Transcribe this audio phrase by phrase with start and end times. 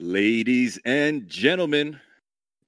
[0.00, 2.00] Ladies and gentlemen,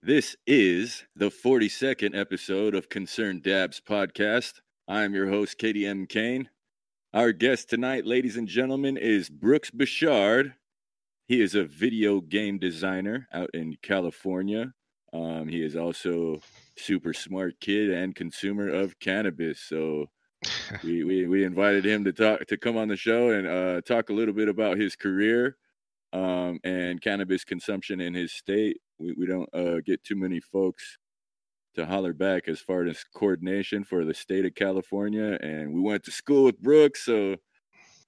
[0.01, 4.61] this is the 42nd episode of Concerned Dabs podcast.
[4.87, 6.07] I'm your host, Katie M.
[6.07, 6.49] Kane.
[7.13, 10.55] Our guest tonight, ladies and gentlemen, is Brooks Bouchard.
[11.27, 14.73] He is a video game designer out in California.
[15.13, 16.41] Um, he is also
[16.79, 19.61] super smart kid and consumer of cannabis.
[19.63, 20.11] So
[20.85, 24.11] we, we, we invited him to talk to come on the show and uh, talk
[24.11, 25.57] a little bit about his career
[26.17, 28.81] um, and cannabis consumption in his state.
[28.99, 30.99] We, we don't uh, get too many folks
[31.75, 35.39] to holler back as far as coordination for the state of California.
[35.43, 37.37] And we went to school with Brooks, so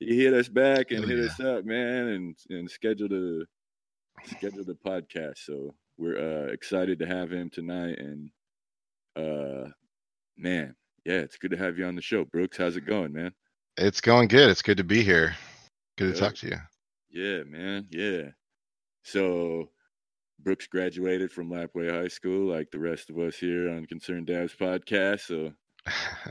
[0.01, 1.25] he hit us back and oh, hit yeah.
[1.27, 3.45] us up, man, and and scheduled a
[4.25, 5.39] scheduled a podcast.
[5.39, 7.99] So we're uh, excited to have him tonight.
[7.99, 8.31] And
[9.17, 9.69] uh,
[10.39, 12.57] man, yeah, it's good to have you on the show, Brooks.
[12.57, 13.33] How's it going, man?
[13.77, 14.49] It's going good.
[14.49, 15.37] It's good to be here.
[15.99, 16.57] Good to talk to you.
[17.19, 17.89] Yeah, man.
[17.91, 18.31] Yeah.
[19.03, 19.71] So
[20.39, 24.55] Brooks graduated from Lapwai High School, like the rest of us here on Concerned Dabs
[24.55, 25.23] podcast.
[25.23, 25.53] So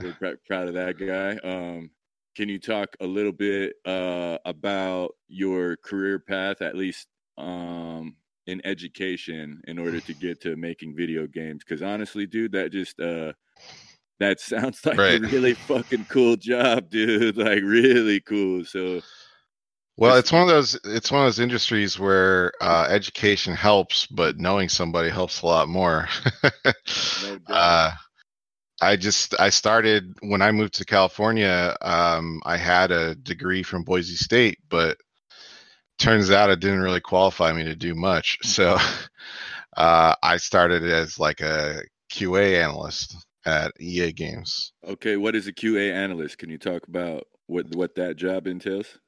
[0.01, 1.35] we're pr- proud of that guy.
[1.45, 1.89] Um,
[2.37, 7.07] can you talk a little bit uh, about your career path, at least
[7.37, 11.65] um, in education, in order to get to making video games?
[11.67, 13.33] Because honestly, dude, that just uh,
[14.21, 15.21] that sounds like right.
[15.21, 17.35] a really fucking cool job, dude.
[17.47, 18.63] Like really cool.
[18.63, 19.01] So
[19.97, 24.37] well, it's one of those it's one of those industries where uh, education helps, but
[24.37, 26.07] knowing somebody helps a lot more.
[27.23, 27.91] no uh,
[28.79, 31.75] I just I started when I moved to California.
[31.81, 34.97] Um, I had a degree from Boise State, but
[35.97, 38.37] turns out it didn't really qualify me to do much.
[38.47, 38.77] So
[39.75, 41.81] uh, I started as like a
[42.11, 44.73] QA analyst at EA Games.
[44.85, 46.37] Okay, what is a QA analyst?
[46.37, 48.99] Can you talk about what what that job entails?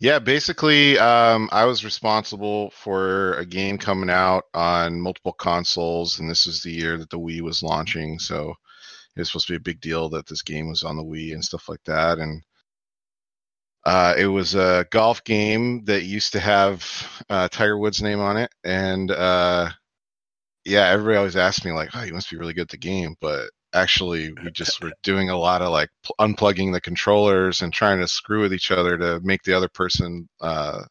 [0.00, 6.30] Yeah, basically, um, I was responsible for a game coming out on multiple consoles, and
[6.30, 8.18] this was the year that the Wii was launching.
[8.18, 8.54] So
[9.16, 11.34] it was supposed to be a big deal that this game was on the Wii
[11.34, 12.18] and stuff like that.
[12.18, 12.42] And
[13.84, 16.84] uh, it was a golf game that used to have
[17.30, 19.70] uh, Tiger Woods' name on it, and uh,
[20.64, 23.16] yeah, everybody always asked me like, "Oh, you must be really good at the game,"
[23.20, 27.72] but actually we just were doing a lot of like pl- unplugging the controllers and
[27.72, 30.82] trying to screw with each other to make the other person uh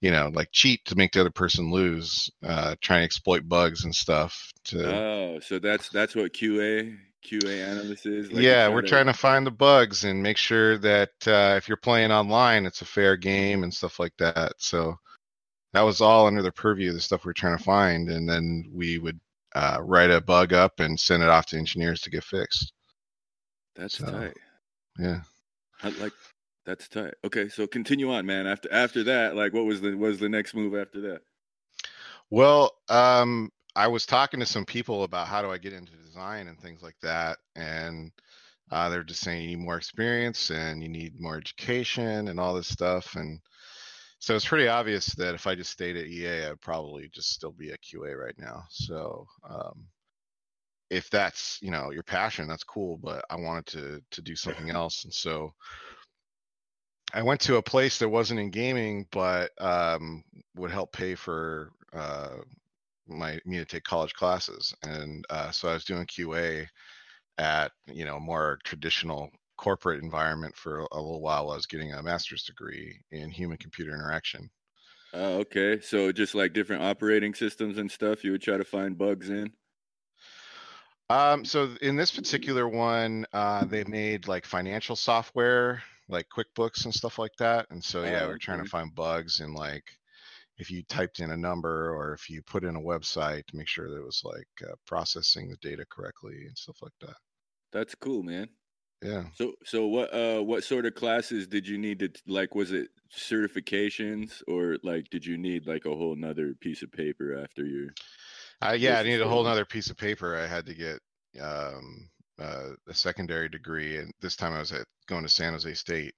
[0.00, 3.84] you know like cheat to make the other person lose uh trying to exploit bugs
[3.84, 8.30] and stuff to oh so that's that's what qa qa analyst is?
[8.30, 8.88] Like yeah we're to...
[8.88, 12.82] trying to find the bugs and make sure that uh if you're playing online it's
[12.82, 14.52] a fair game and stuff like that.
[14.58, 14.96] So
[15.72, 18.28] that was all under the purview of the stuff we are trying to find and
[18.28, 19.18] then we would
[19.54, 22.72] uh, write a bug up and send it off to engineers to get fixed.
[23.76, 24.36] That's so, tight.
[24.98, 25.20] Yeah.
[25.82, 26.12] I like
[26.64, 27.14] that's tight.
[27.24, 28.46] Okay, so continue on, man.
[28.46, 31.20] After after that, like what was the was the next move after that?
[32.30, 36.48] Well, um, I was talking to some people about how do I get into design
[36.48, 38.12] and things like that, and
[38.70, 42.54] uh, they're just saying you need more experience and you need more education and all
[42.54, 43.14] this stuff.
[43.16, 43.40] And
[44.24, 47.52] so it's pretty obvious that if I just stayed at EA, I'd probably just still
[47.52, 48.64] be a QA right now.
[48.70, 49.84] So um,
[50.88, 52.96] if that's you know your passion, that's cool.
[52.96, 55.52] But I wanted to to do something else, and so
[57.12, 60.24] I went to a place that wasn't in gaming, but um,
[60.56, 62.36] would help pay for uh,
[63.06, 66.66] my me to take college classes, and uh, so I was doing QA
[67.36, 71.46] at you know more traditional corporate environment for a little while.
[71.46, 74.50] While I was getting a master's degree in human computer interaction.
[75.12, 75.80] Oh, okay.
[75.80, 79.52] So just like different operating systems and stuff, you would try to find bugs in.
[81.08, 86.94] Um, so in this particular one, uh, they made like financial software, like QuickBooks and
[86.94, 87.66] stuff like that.
[87.70, 89.84] And so yeah, oh, we're trying to find bugs in like
[90.58, 93.68] if you typed in a number or if you put in a website to make
[93.68, 97.16] sure that it was like uh, processing the data correctly and stuff like that.
[97.72, 98.48] That's cool, man
[99.04, 99.24] yeah.
[99.34, 102.88] So so what uh what sort of classes did you need to like was it
[103.14, 107.90] certifications or like did you need like a whole nother piece of paper after your
[108.62, 110.36] uh, yeah i needed a whole nother piece of paper.
[110.36, 110.98] I had to get
[111.40, 112.08] um
[112.38, 116.14] uh, a secondary degree and this time i was at going to san jose state.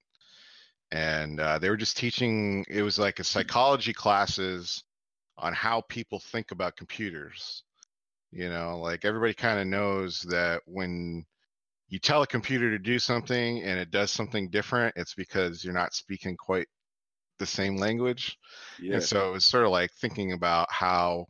[0.93, 4.85] And uh, they were just teaching it was like a psychology classes
[5.37, 7.65] on how people think about computers
[8.31, 11.27] you know like everybody kind of knows that when
[11.89, 15.73] you tell a computer to do something and it does something different, it's because you're
[15.73, 16.67] not speaking quite
[17.39, 18.37] the same language.
[18.81, 18.95] Yeah.
[18.95, 21.27] And so it's sort of like thinking about how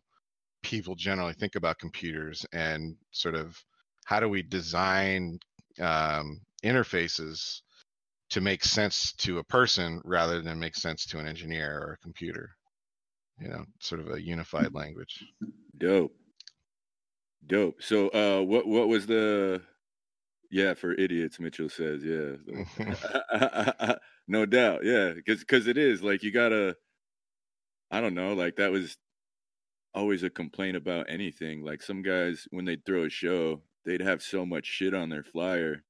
[0.62, 3.56] people generally think about computers and sort of
[4.04, 5.38] how do we design
[5.80, 7.60] um, interfaces
[8.30, 12.02] to make sense to a person rather than make sense to an engineer or a
[12.02, 12.50] computer.
[13.40, 15.24] you know, sort of a unified language.
[15.78, 16.12] Dope.
[17.46, 17.82] Dope.
[17.82, 19.62] So, uh, what what was the?
[20.50, 22.02] Yeah, for idiots, Mitchell says.
[22.04, 22.36] Yeah,
[24.28, 24.84] no doubt.
[24.84, 26.76] Yeah, because because it is like you gotta.
[27.90, 28.34] I don't know.
[28.34, 28.96] Like that was
[29.94, 31.64] always a complaint about anything.
[31.64, 35.24] Like some guys, when they'd throw a show, they'd have so much shit on their
[35.24, 35.84] flyer,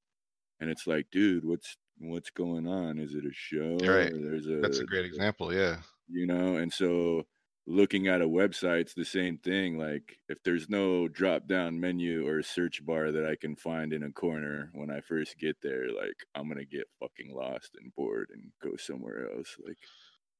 [0.59, 2.99] and it's like, dude, what's what's going on?
[2.99, 3.77] Is it a show?
[3.83, 4.11] Right.
[4.13, 4.59] There's a.
[4.61, 5.53] That's a great example.
[5.53, 5.77] Yeah.
[6.09, 7.25] You know, and so
[7.67, 9.77] looking at a website, it's the same thing.
[9.77, 14.03] Like if there's no drop down menu or search bar that I can find in
[14.03, 18.29] a corner when I first get there, like I'm gonna get fucking lost and bored
[18.33, 19.55] and go somewhere else.
[19.63, 19.77] Like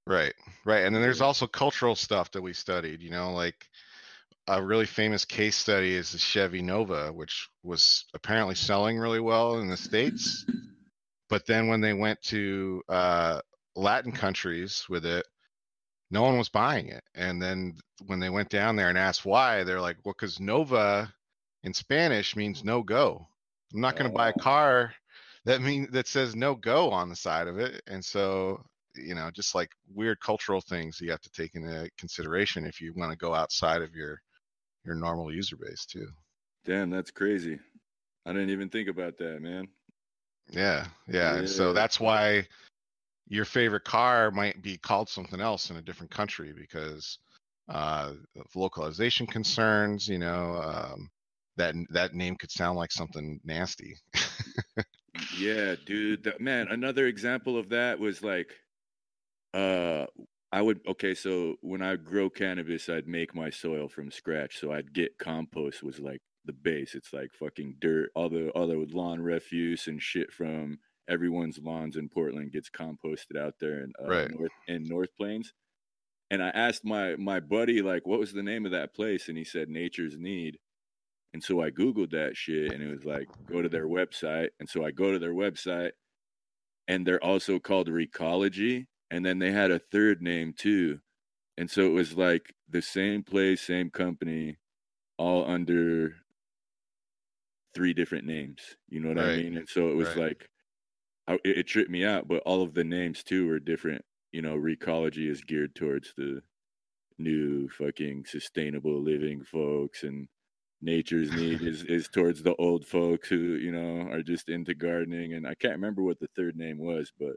[0.07, 0.33] Right.
[0.65, 0.85] Right.
[0.85, 3.67] And then there's also cultural stuff that we studied, you know, like
[4.47, 9.59] a really famous case study is the Chevy Nova, which was apparently selling really well
[9.59, 10.45] in the States.
[11.29, 13.41] But then when they went to uh,
[13.75, 15.25] Latin countries with it,
[16.09, 17.03] no one was buying it.
[17.15, 17.75] And then
[18.05, 21.13] when they went down there and asked why, they're like, well, because Nova
[21.63, 23.27] in Spanish means no go.
[23.73, 24.41] I'm not going to buy a oh.
[24.41, 24.93] car
[25.47, 27.81] that means that says no go on the side of it.
[27.87, 28.61] And so,
[28.95, 32.93] you know, just like weird cultural things you have to take into consideration if you
[32.93, 34.21] want to go outside of your
[34.85, 36.07] your normal user base too.
[36.65, 37.59] Damn, that's crazy.
[38.25, 39.69] I didn't even think about that, man.
[40.49, 41.39] Yeah, yeah.
[41.39, 41.45] yeah.
[41.45, 42.45] So that's why
[43.29, 47.19] your favorite car might be called something else in a different country because
[47.69, 50.07] uh, of localization concerns.
[50.07, 51.09] You know, um,
[51.57, 53.95] that that name could sound like something nasty.
[55.37, 56.23] yeah, dude.
[56.23, 58.53] That, man, another example of that was like,
[59.53, 60.05] uh,
[60.51, 61.13] I would okay.
[61.13, 64.59] So when I grow cannabis, I'd make my soil from scratch.
[64.59, 66.95] So I'd get compost was like the base.
[66.95, 71.95] It's like fucking dirt, all the all the lawn refuse and shit from everyone's lawns
[71.95, 74.31] in Portland gets composted out there in uh, right.
[74.31, 75.53] North in North Plains.
[76.29, 79.37] And I asked my my buddy like, what was the name of that place, and
[79.37, 80.59] he said Nature's Need.
[81.33, 84.49] And so I googled that shit, and it was like, go to their website.
[84.59, 85.91] And so I go to their website,
[86.87, 90.99] and they're also called Recology, and then they had a third name too.
[91.57, 94.57] And so it was like the same place, same company,
[95.17, 96.15] all under
[97.73, 98.61] three different names.
[98.89, 99.29] You know what right.
[99.29, 99.57] I mean?
[99.57, 100.17] And so it was right.
[100.17, 100.49] like
[101.27, 104.03] I, it, it tripped me out, but all of the names too were different.
[104.31, 106.41] You know, Recology is geared towards the
[107.17, 110.27] new fucking sustainable living folks and
[110.81, 115.33] nature's need is is towards the old folks who you know are just into gardening
[115.33, 117.33] and i can't remember what the third name was but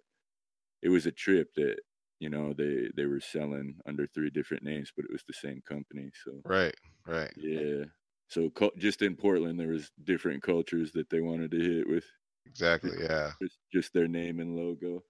[0.82, 1.76] it was a trip that
[2.18, 5.62] you know they they were selling under three different names but it was the same
[5.66, 6.74] company so right
[7.06, 7.84] right yeah
[8.28, 12.04] so just in portland there was different cultures that they wanted to hit with
[12.46, 12.92] Exactly.
[13.00, 13.32] Yeah.
[13.42, 15.02] Just, just their name and logo.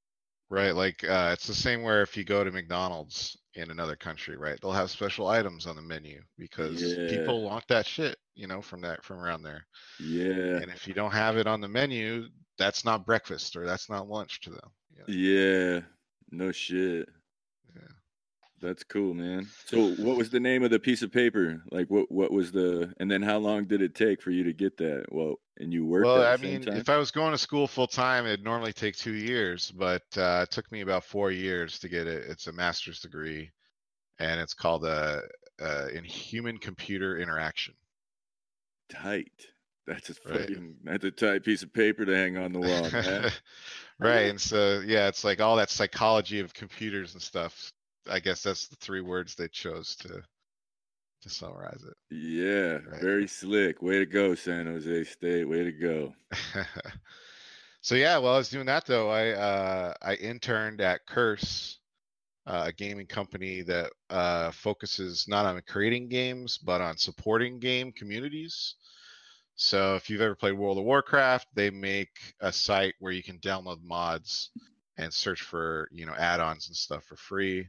[0.49, 0.75] Right.
[0.75, 4.59] Like uh, it's the same where if you go to McDonald's in another country, right,
[4.61, 7.09] they'll have special items on the menu because yeah.
[7.09, 9.65] people want that shit, you know, from that from around there.
[10.01, 10.57] Yeah.
[10.57, 12.27] And if you don't have it on the menu,
[12.59, 14.71] that's not breakfast or that's not lunch to them.
[14.91, 15.05] You know?
[15.09, 15.81] Yeah.
[16.33, 17.09] No shit.
[18.61, 19.49] That's cool, man.
[19.67, 21.63] So, what was the name of the piece of paper?
[21.71, 22.93] Like, what what was the?
[23.01, 25.07] And then, how long did it take for you to get that?
[25.11, 26.07] Well, and you worked.
[26.07, 26.77] Well, I mean, time?
[26.77, 30.41] if I was going to school full time, it'd normally take two years, but uh,
[30.43, 32.25] it took me about four years to get it.
[32.29, 33.51] It's a master's degree,
[34.19, 35.23] and it's called a,
[35.59, 37.75] a in human computer interaction.
[38.91, 39.33] Tight.
[39.87, 40.77] That's a fucking.
[40.85, 41.01] Right.
[41.01, 43.31] That's a tight piece of paper to hang on the wall,
[43.99, 47.73] right, and so yeah, it's like all that psychology of computers and stuff
[48.09, 50.23] I guess that's the three words they chose to
[51.23, 51.97] to summarize it.
[52.15, 53.01] Yeah, right.
[53.01, 53.83] very slick.
[53.83, 55.49] Way to go, San Jose State.
[55.49, 56.15] Way to go.
[57.83, 61.79] so yeah, while I was doing that though, I uh, I interned at Curse,
[62.47, 67.93] uh, a gaming company that uh, focuses not on creating games but on supporting game
[67.93, 68.77] communities.
[69.57, 73.39] So if you've ever played World of Warcraft, they make a site where you can
[73.41, 74.51] download mods
[74.97, 77.69] and search for you know add-ons and stuff for free.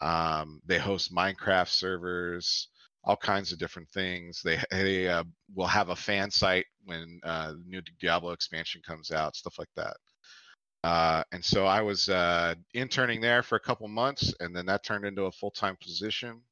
[0.00, 2.68] Um, they host Minecraft servers,
[3.04, 4.40] all kinds of different things.
[4.44, 5.24] They they uh,
[5.54, 9.96] will have a fan site when uh, new Diablo expansion comes out, stuff like that.
[10.84, 14.84] Uh, and so I was uh, interning there for a couple months, and then that
[14.84, 16.42] turned into a full time position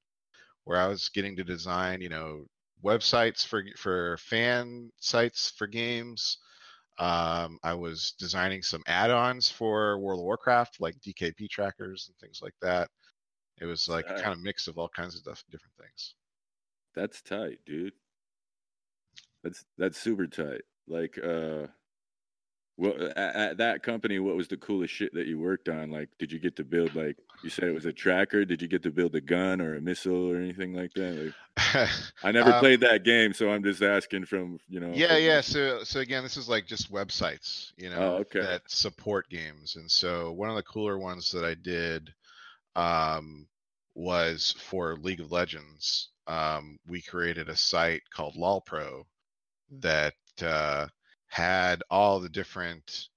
[0.65, 2.47] where I was getting to design, you know,
[2.85, 6.39] websites for for fan sites for games.
[6.99, 12.41] Um, I was designing some add-ons for World of Warcraft, like DKP trackers and things
[12.43, 12.89] like that.
[13.63, 16.15] It was like a kind of mix of all kinds of stuff, different things.
[16.95, 17.93] That's tight, dude.
[19.45, 20.63] That's that's super tight.
[20.89, 21.69] Like uh
[22.77, 25.91] Well, at, at that company, what was the coolest shit that you worked on?
[25.91, 28.45] Like, did you get to build like you said it was a tracker?
[28.45, 31.17] Did you get to build a gun or a missile or anything like that?
[31.17, 31.35] Like,
[32.23, 34.95] I never Um, played that game, so I'm just asking from you know.
[34.95, 35.41] Yeah, yeah.
[35.41, 38.41] So, so again, this is like just websites, you know, okay.
[38.41, 39.77] that support games.
[39.77, 42.15] And so, one of the cooler ones that I did
[42.77, 43.49] um,
[43.95, 46.11] was for League of Legends.
[46.27, 49.05] Um, we created a site called LolPro
[49.81, 50.87] that uh,
[51.29, 53.09] had all the different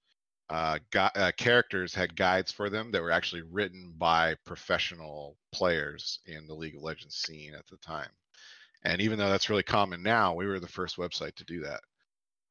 [0.48, 6.20] uh, gu- uh, characters had guides for them that were actually written by professional players
[6.26, 8.10] in the League of Legends scene at the time.
[8.84, 11.80] And even though that's really common now, we were the first website to do that.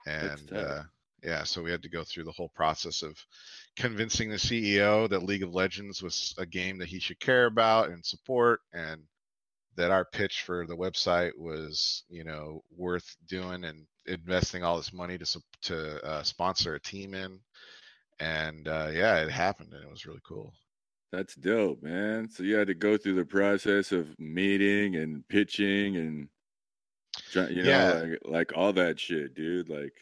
[0.05, 0.83] And uh,
[1.25, 3.17] yeah, so we had to go through the whole process of
[3.75, 7.89] convincing the CEO that League of Legends was a game that he should care about
[7.89, 9.01] and support, and
[9.75, 14.93] that our pitch for the website was, you know, worth doing and investing all this
[14.93, 17.39] money to to uh, sponsor a team in.
[18.19, 20.53] And uh, yeah, it happened, and it was really cool.
[21.11, 22.29] That's dope, man.
[22.29, 26.29] So you had to go through the process of meeting and pitching and
[27.33, 27.93] you know, Yeah.
[27.93, 29.69] like, like all that shit, dude.
[29.69, 29.93] Like,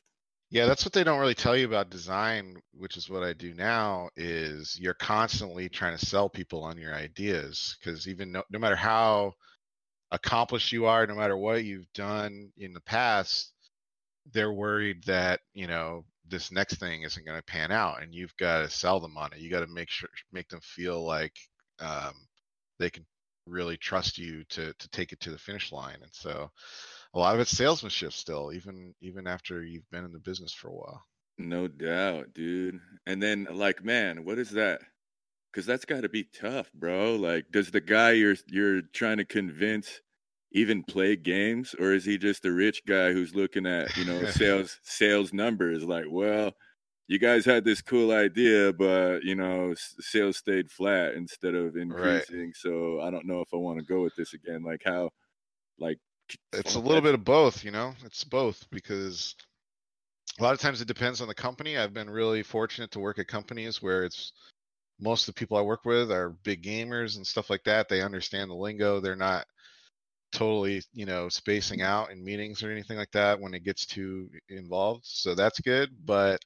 [0.54, 3.56] Yeah, that's what they don't really tell you about design, which is what I do
[3.56, 8.60] now, is you're constantly trying to sell people on your ideas because even no, no
[8.60, 9.34] matter how
[10.12, 13.52] accomplished you are, no matter what you've done in the past,
[14.34, 18.38] they're worried that, you know, this next thing isn't going to pan out and you've
[18.38, 19.40] got to sell them on it.
[19.40, 21.34] You got to make sure make them feel like
[21.80, 22.14] um,
[22.80, 23.06] they can
[23.48, 25.98] really trust you to to take it to the finish line.
[26.04, 26.52] And so
[27.14, 30.70] a lot of it's salesmanship still, even even after you've been in the business for
[30.70, 31.04] a while.
[31.38, 32.80] no doubt, dude.
[33.06, 34.82] And then, like, man, what is that?
[35.52, 37.16] Because that's got to be tough, bro.
[37.16, 40.02] Like, does the guy you're you're trying to convince
[40.52, 44.26] even play games, or is he just a rich guy who's looking at you know
[44.32, 45.84] sales sales numbers?
[45.84, 46.54] Like, well,
[47.08, 52.54] you guys had this cool idea, but you know sales stayed flat instead of increasing.
[52.56, 54.64] So I don't know if I want to go with this again.
[54.64, 55.12] Like, how?
[55.80, 56.00] Like,
[56.52, 57.94] It's a little bit of both, you know.
[58.06, 59.36] It's both because
[60.40, 61.78] a lot of times it depends on the company.
[61.78, 64.34] I've been really fortunate to work at companies where it's
[65.00, 67.90] most of the people I work with are big gamers and stuff like that.
[67.90, 69.00] They understand the lingo.
[69.00, 69.46] They're not
[70.32, 74.30] totally, you know, spacing out in meetings or anything like that when it gets too
[74.50, 75.06] involved.
[75.06, 75.92] So that's good.
[76.06, 76.40] But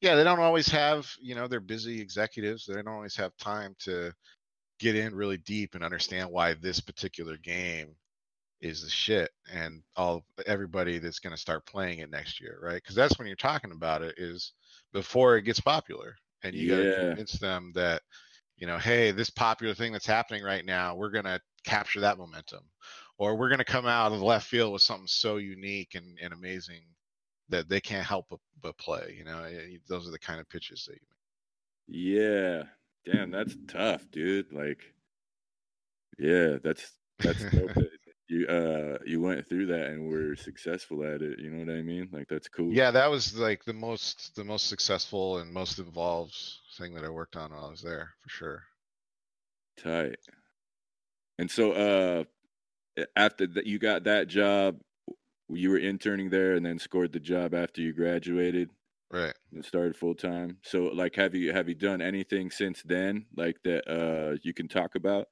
[0.00, 2.66] yeah, they don't always have, you know, they're busy executives.
[2.66, 4.12] They don't always have time to
[4.78, 7.94] get in really deep and understand why this particular game
[8.60, 12.74] is the shit and all everybody that's going to start playing it next year, right?
[12.74, 14.52] Because that's when you're talking about it is
[14.92, 18.02] before it gets popular, and you got to convince them that
[18.60, 22.18] you know, hey, this popular thing that's happening right now, we're going to capture that
[22.18, 22.60] momentum,
[23.18, 26.18] or we're going to come out of the left field with something so unique and,
[26.22, 26.82] and amazing
[27.48, 29.14] that they can't help but, but play.
[29.16, 32.18] You know, Eh, those are the kind of pitches that you make.
[32.18, 32.62] Yeah.
[33.06, 34.52] Damn, that's tough, dude.
[34.52, 34.82] Like,
[36.18, 37.70] yeah, that's that's dope.
[38.30, 41.38] You uh you went through that and were successful at it.
[41.38, 42.08] You know what I mean?
[42.12, 42.72] Like that's cool.
[42.72, 46.36] Yeah, that was like the most the most successful and most involved
[46.78, 48.62] thing that I worked on while I was there for sure.
[49.76, 50.20] Tight.
[51.38, 52.24] And so uh
[53.16, 54.80] after that you got that job,
[55.48, 58.70] you were interning there and then scored the job after you graduated
[59.10, 59.34] Right.
[59.52, 60.58] and started full time.
[60.62, 64.68] So like have you have you done anything since then like that uh you can
[64.68, 65.28] talk about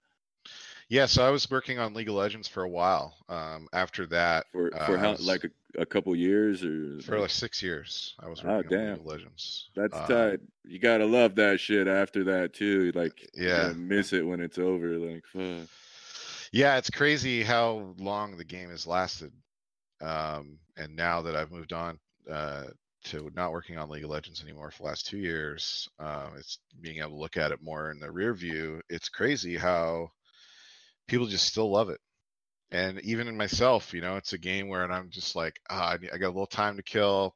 [0.90, 3.14] Yeah, so I was working on League of Legends for a while.
[3.28, 5.50] Um, after that, for uh, for I how was- like a,
[5.82, 8.90] a couple years or for like six years, I was Oh, working on damn.
[8.92, 9.70] League of Legends.
[9.76, 10.40] That's Uh, tight.
[10.64, 12.90] You gotta love that shit after that too.
[12.94, 13.72] Like, Yeah.
[13.76, 14.96] miss it when it's over.
[14.98, 15.68] Like, fuck.
[16.52, 19.32] Yeah, it's crazy how long the game has lasted.
[20.00, 21.98] Um, and now that I've moved on
[22.30, 22.64] uh,
[23.04, 26.58] to not working on League of Legends anymore for the last two years, um, it's
[26.80, 28.80] being able to look at it more in the rear view.
[28.88, 30.12] It's crazy how
[31.08, 32.00] people just still love it.
[32.70, 35.96] And even in myself, you know, it's a game where I'm just like, ah, I,
[35.96, 37.34] got a little time to kill.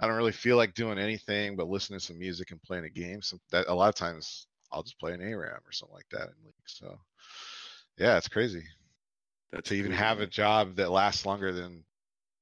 [0.00, 2.90] I don't really feel like doing anything but listening to some music and playing a
[2.90, 3.20] game.
[3.20, 6.28] So that a lot of times I'll just play an ARAM or something like that
[6.28, 6.54] in League.
[6.66, 6.96] So
[7.98, 8.62] yeah, it's crazy
[9.52, 11.84] That's to even have a job that lasts longer than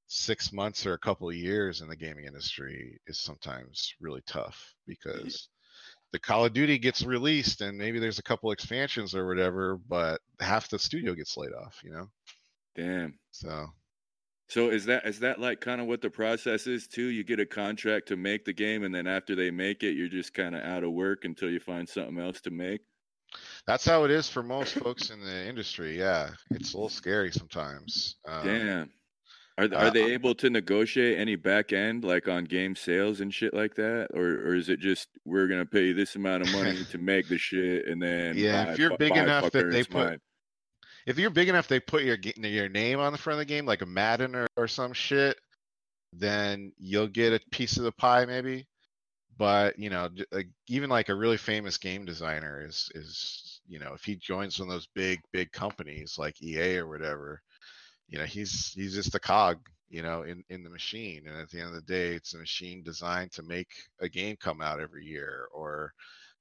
[0.09, 4.75] six months or a couple of years in the gaming industry is sometimes really tough
[4.87, 5.49] because
[6.12, 10.20] the Call of Duty gets released and maybe there's a couple expansions or whatever, but
[10.40, 12.08] half the studio gets laid off, you know?
[12.75, 13.18] Damn.
[13.32, 13.66] So
[14.48, 17.06] So is that is that like kind of what the process is too?
[17.06, 20.08] You get a contract to make the game, and then after they make it, you're
[20.08, 22.80] just kind of out of work until you find something else to make.
[23.66, 25.98] that's how it is for most folks in the industry.
[25.98, 26.30] Yeah.
[26.52, 28.16] It's a little scary sometimes.
[28.26, 28.90] Um, Damn.
[29.58, 33.20] Are uh, are they um able to negotiate any back end like on game sales
[33.20, 36.42] and shit like that, or or is it just we're gonna pay you this amount
[36.42, 39.50] of money to make the shit and then yeah, buy, if you're big buy enough
[39.52, 40.20] that they put mine.
[41.06, 43.64] if you're big enough they put your your name on the front of the game
[43.64, 45.38] like a Madden or, or some shit,
[46.12, 48.66] then you'll get a piece of the pie maybe.
[49.38, 53.94] But you know, like, even like a really famous game designer is is you know
[53.94, 57.42] if he joins one of those big big companies like EA or whatever,
[58.08, 59.58] you know he's he's just a cog
[59.88, 61.26] you know in in the machine.
[61.26, 63.68] And at the end of the day it's a machine designed to make
[64.00, 65.92] a game come out every year or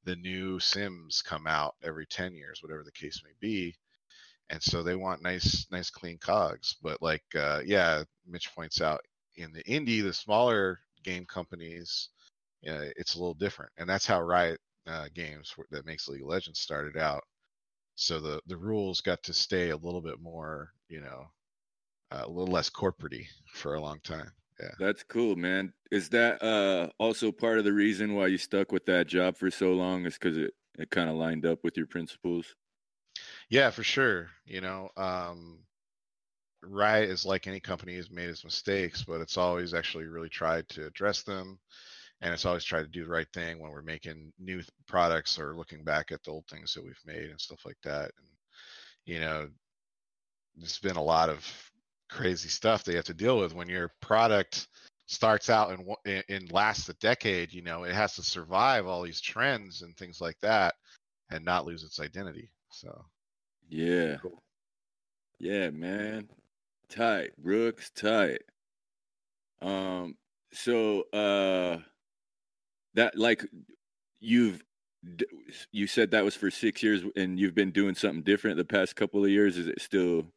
[0.06, 3.76] the new sims come out every 10 years whatever the case may be.
[4.50, 6.76] And so they want nice nice clean cogs.
[6.82, 9.02] But like uh yeah mitch points out
[9.36, 12.10] in the indie the smaller game companies
[12.68, 13.72] uh, it's a little different.
[13.78, 17.24] And that's how riot uh, games that makes league of legends started out.
[17.96, 21.28] So the the rules got to stay a little bit more you know
[22.12, 24.32] uh, a little less corporatey for a long time.
[24.60, 24.72] Yeah.
[24.80, 25.74] That's cool, man.
[25.92, 29.52] Is that uh also part of the reason why you stuck with that job for
[29.52, 30.06] so long?
[30.06, 32.56] Is because it it kind of lined up with your principles?
[33.50, 34.30] Yeah, for sure.
[34.46, 35.66] You know, um,
[36.64, 40.68] Riot is like any company has made its mistakes, but it's always actually really tried
[40.70, 41.60] to address them.
[42.22, 45.38] And it's always tried to do the right thing when we're making new th- products
[45.38, 48.12] or looking back at the old things that we've made and stuff like that.
[48.18, 48.28] And,
[49.06, 49.50] you know,
[50.56, 51.72] there's been a lot of
[52.10, 54.68] crazy stuff they have to deal with when your product
[55.08, 57.54] starts out and and lasts a decade.
[57.54, 60.76] You know, it has to survive all these trends and things like that,
[61.30, 62.52] and not lose its identity.
[62.72, 63.06] So
[63.70, 64.44] Yeah, Cool.
[65.40, 66.30] yeah, man.
[66.90, 68.44] Tight, Brooks, tight.
[69.62, 70.18] Um,
[70.54, 71.80] so uh,
[72.94, 73.46] that like
[74.20, 74.64] you've
[75.72, 78.96] you said that was for six years, and you've been doing something different the past
[78.96, 79.58] couple of years.
[79.58, 80.32] Is it still?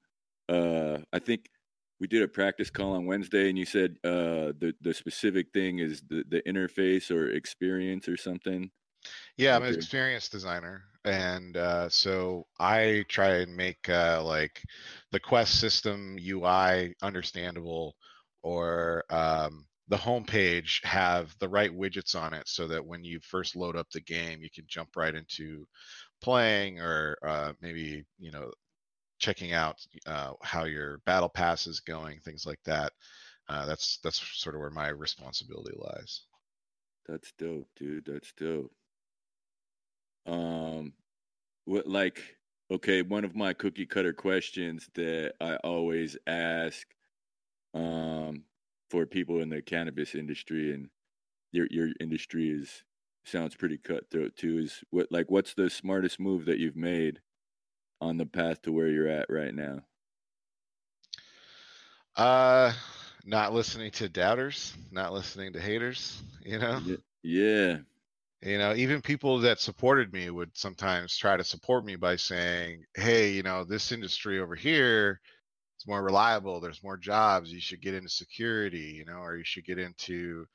[0.49, 1.51] Uh, I think
[2.01, 5.79] we did a practice call on Wednesday, and you said uh the the specific thing
[5.81, 8.71] is the the interface or experience or something.
[9.37, 9.75] yeah, I'm an Okay.
[9.75, 14.63] experienced designer, and uh, so I try and make uh, like
[15.13, 17.97] the Quest system UI understandable,
[18.43, 23.57] or um, the homepage have the right widgets on it, so that when you first
[23.57, 25.67] load up the game, you can jump right into
[26.23, 28.53] playing, or uh, maybe you know
[29.19, 32.93] checking out uh, how your battle pass is going, things like that.
[33.49, 36.23] Uh, that's that's sort of where my responsibility lies.
[37.07, 38.05] That's dope, dude.
[38.05, 38.73] That's dope.
[40.27, 40.93] Um,
[41.65, 42.37] what like
[42.71, 46.87] okay, one of my cookie cutter questions that I always ask
[47.75, 48.45] um
[48.91, 50.89] for people in the cannabis industry and
[51.53, 52.85] your your industry is
[53.25, 57.21] sounds pretty cutthroat too is what like what's the smartest move that you've made
[58.01, 59.85] on the path to where you're at right now?
[62.17, 62.73] Uh,
[63.25, 66.23] not listening to doubters, not listening to haters.
[66.45, 66.81] You know,
[67.23, 67.79] Yeah.
[68.41, 72.85] You know, even people that supported me would sometimes try to support me by saying,
[72.95, 75.21] "Hey, you know, this industry over here
[75.79, 76.61] is more reliable.
[76.61, 77.53] There's more jobs.
[77.53, 80.47] You should get into security, you know, or you should get into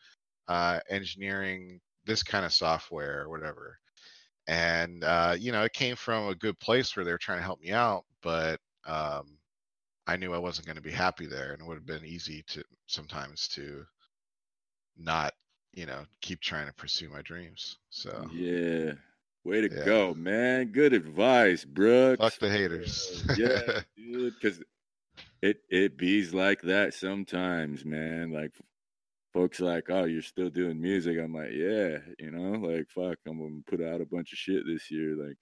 [0.47, 3.79] uh, engineering this kind of software or whatever."
[4.47, 7.43] And uh, you know, it came from a good place where they were trying to
[7.43, 9.38] help me out, but um,
[10.08, 12.43] I knew I wasn't going to be happy there, and it would have been easy
[12.49, 13.86] to sometimes to
[14.97, 15.34] not,
[15.73, 17.77] you know, keep trying to pursue my dreams.
[17.89, 18.93] So Yeah.
[19.43, 19.77] Way to Yeah.
[19.84, 20.71] go, man.
[20.71, 22.21] Good advice, Brooks.
[22.21, 23.23] fuck the haters.
[23.36, 24.63] Yeah, dude, because
[25.41, 28.32] it it bees like that sometimes, man.
[28.32, 28.53] Like
[29.34, 31.17] folks like, oh, you're still doing music.
[31.19, 34.65] I'm like, yeah, you know, like fuck, I'm gonna put out a bunch of shit
[34.65, 35.15] this year.
[35.15, 35.38] Like,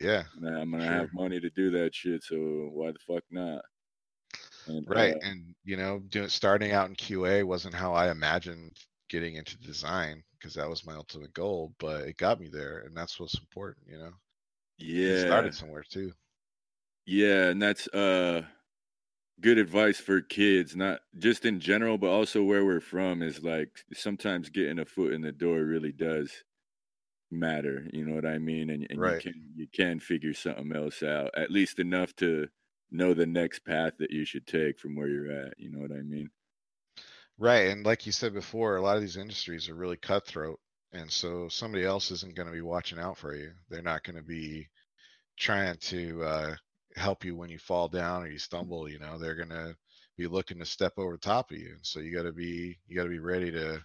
[0.00, 0.98] yeah, man, I'm gonna Sure.
[0.98, 2.22] have money to do that shit.
[2.24, 2.36] So
[2.72, 3.64] why the fuck not?
[4.66, 5.16] And, right.
[5.16, 8.76] uh, And you know, doing starting out in QA wasn't how I imagined
[9.08, 12.96] getting into design because that was my ultimate goal, but it got me there, and
[12.96, 13.86] that's what's important.
[13.88, 14.12] You know,
[14.78, 16.12] yeah, started somewhere too.
[17.06, 18.46] Yeah, and that's uh
[19.40, 23.84] good advice for kids, not just in general, but also where we're from is like
[23.92, 26.44] sometimes getting a foot in the door really does
[27.30, 27.88] matter.
[27.92, 28.70] You know what I mean?
[28.70, 29.06] And, and Right.
[29.06, 32.48] you can you can figure something else out, at least enough to
[32.90, 35.54] know the next path that you should take from where you're at.
[35.58, 36.30] You know what I mean?
[37.38, 37.68] Right.
[37.68, 40.60] And like you said before, a lot of these industries are really cutthroat.
[40.92, 43.54] And so somebody else isn't going to be watching out for you.
[43.68, 44.68] They're not going to be
[45.38, 46.56] trying to uh,
[46.96, 48.88] help you when you fall down or you stumble.
[48.88, 49.76] You know, they're to
[50.16, 51.70] be looking to step over top of you.
[51.70, 53.80] And so you got to be, you got to be ready to,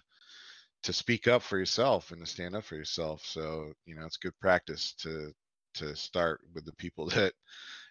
[0.82, 3.22] to speak up for yourself and to stand up for yourself.
[3.24, 5.32] So, you know, it's good practice to,
[5.74, 7.32] to start with the people that,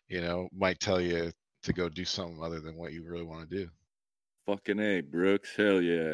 [0.08, 1.32] you know, might tell you
[1.64, 3.70] to go do something other than what you really want to do.
[4.46, 5.56] Fucking A, Brooks.
[5.56, 6.14] Hell yeah.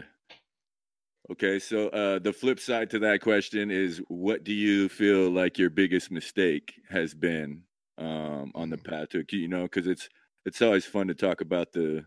[1.29, 5.57] Okay, so uh, the flip side to that question is what do you feel like
[5.57, 7.63] your biggest mistake has been
[8.01, 10.09] um, on the path to you know because it's
[10.45, 12.03] it's always fun to talk about the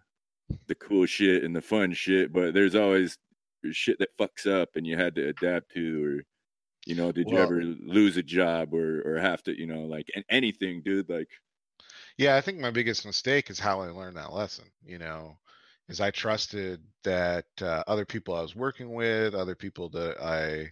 [0.66, 3.18] the cool shit and the fun shit but there's always
[3.70, 6.22] shit that fucks up and you had to adapt to or
[6.84, 10.10] you know did you ever lose a job or or have to you know like
[10.28, 11.28] anything dude like
[12.18, 14.66] Yeah, I think my biggest mistake is how I learned that lesson.
[14.84, 15.36] You know,
[15.88, 20.70] is I trusted that uh, other people I was working with, other people that I,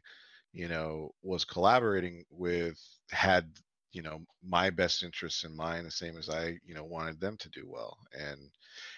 [0.53, 2.79] you know, was collaborating with
[3.11, 3.59] had,
[3.93, 7.37] you know, my best interests in mind, the same as I, you know, wanted them
[7.39, 7.99] to do well.
[8.19, 8.51] And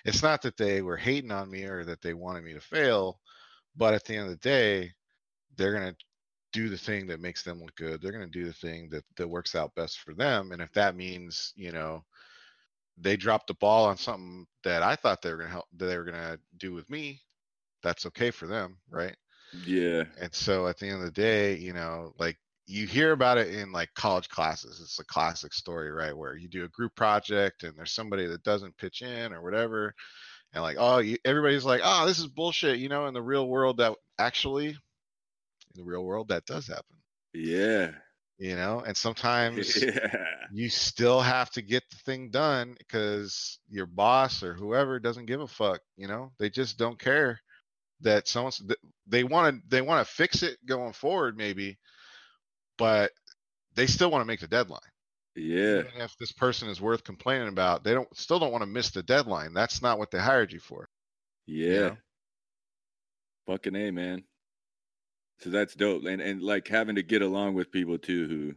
[0.04, 3.20] it's not that they were hating on me or that they wanted me to fail,
[3.76, 4.92] but at the end of the day,
[5.56, 5.96] they're gonna
[6.52, 8.00] do the thing that makes them look good.
[8.00, 10.52] They're gonna do the thing that that works out best for them.
[10.52, 12.04] And if that means, you know,
[12.98, 15.98] they dropped the ball on something that I thought they were gonna help that they
[15.98, 17.22] were gonna do with me,
[17.82, 19.16] that's okay for them, right?
[19.52, 23.38] yeah And so at the end of the day, you know, like you hear about
[23.38, 24.80] it in like college classes.
[24.82, 26.16] It's a classic story, right?
[26.16, 29.94] Where you do a group project and there's somebody that doesn't pitch in or whatever.
[30.52, 32.78] And like, oh, you, everybody's like, oh, this is bullshit.
[32.78, 34.76] You know, in the real world, that actually, in
[35.74, 36.96] the real world, that does happen.
[37.32, 37.90] yeah
[38.38, 43.86] You know, and sometimes yeah you still have to get the thing done because your
[43.86, 47.40] boss or whoever doesn't give a fuck you know they just don't care
[48.00, 48.62] that someone's
[49.06, 51.78] they want to they want to fix it going forward maybe
[52.78, 53.12] but
[53.74, 54.80] they still want to make the deadline
[55.36, 58.66] yeah even if this person is worth complaining about they don't still don't want to
[58.66, 60.88] miss the deadline that's not what they hired you for
[61.46, 61.96] yeah you know?
[63.46, 64.22] fucking a man
[65.40, 68.54] so that's dope and and like having to get along with people too who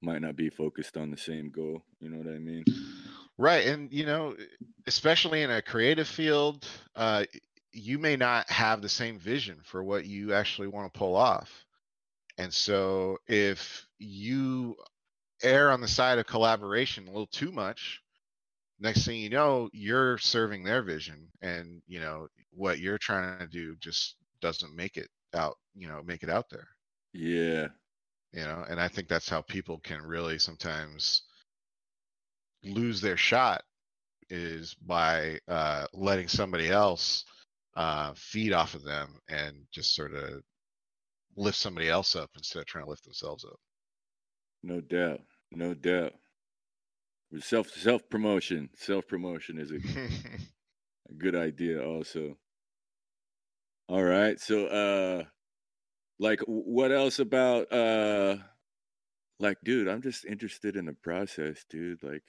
[0.00, 2.64] might not be focused on the same goal you know what i mean
[3.38, 3.66] Right.
[3.66, 4.34] And, you know,
[4.86, 7.24] especially in a creative field, uh,
[7.72, 11.65] you may not have the same vision for what you actually want to pull off.
[12.38, 14.76] And so if you
[15.42, 18.02] err on the side of collaboration a little too much,
[18.80, 23.46] next thing you know, you're serving their vision and, you know, what you're trying to
[23.46, 26.68] do just doesn't make it out, you know, make it out there.
[27.12, 27.68] Yeah.
[28.32, 31.22] You know and i think that's how people can really sometimes
[32.62, 33.62] lose their shot
[34.28, 37.24] is by uh letting somebody else
[37.76, 40.42] uh feed off of them and just sort of
[41.36, 43.58] lift somebody else up instead of trying to lift themselves up.
[44.62, 45.20] No doubt.
[45.52, 46.12] No doubt.
[47.40, 49.76] Self self promotion self promotion is a,
[51.10, 52.36] a good idea also.
[53.88, 54.40] All right.
[54.40, 55.24] So uh
[56.18, 58.36] like what else about uh
[59.38, 62.02] like dude i'm just interested in the process dude.
[62.02, 62.24] Like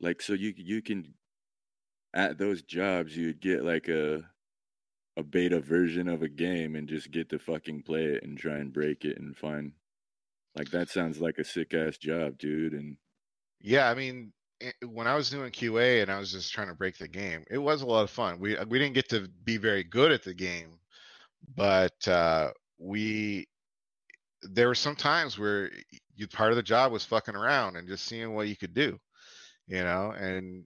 [0.00, 1.14] like so you you can
[2.14, 4.22] at those jobs you'd get like a
[5.16, 8.56] a beta version of a game and just get to fucking play it and try
[8.56, 9.72] and break it and find
[10.56, 12.96] like that sounds like a sick ass job dude and
[13.60, 14.32] yeah i mean
[14.86, 17.58] when i was doing qa and i was just trying to break the game it
[17.58, 18.38] was a lot of fun.
[18.40, 20.78] We we didn't get to be very good at the game
[21.54, 23.46] but uh we
[24.42, 25.70] there were some times where
[26.14, 28.98] you part of the job was fucking around and just seeing what you could do
[29.66, 30.64] you know and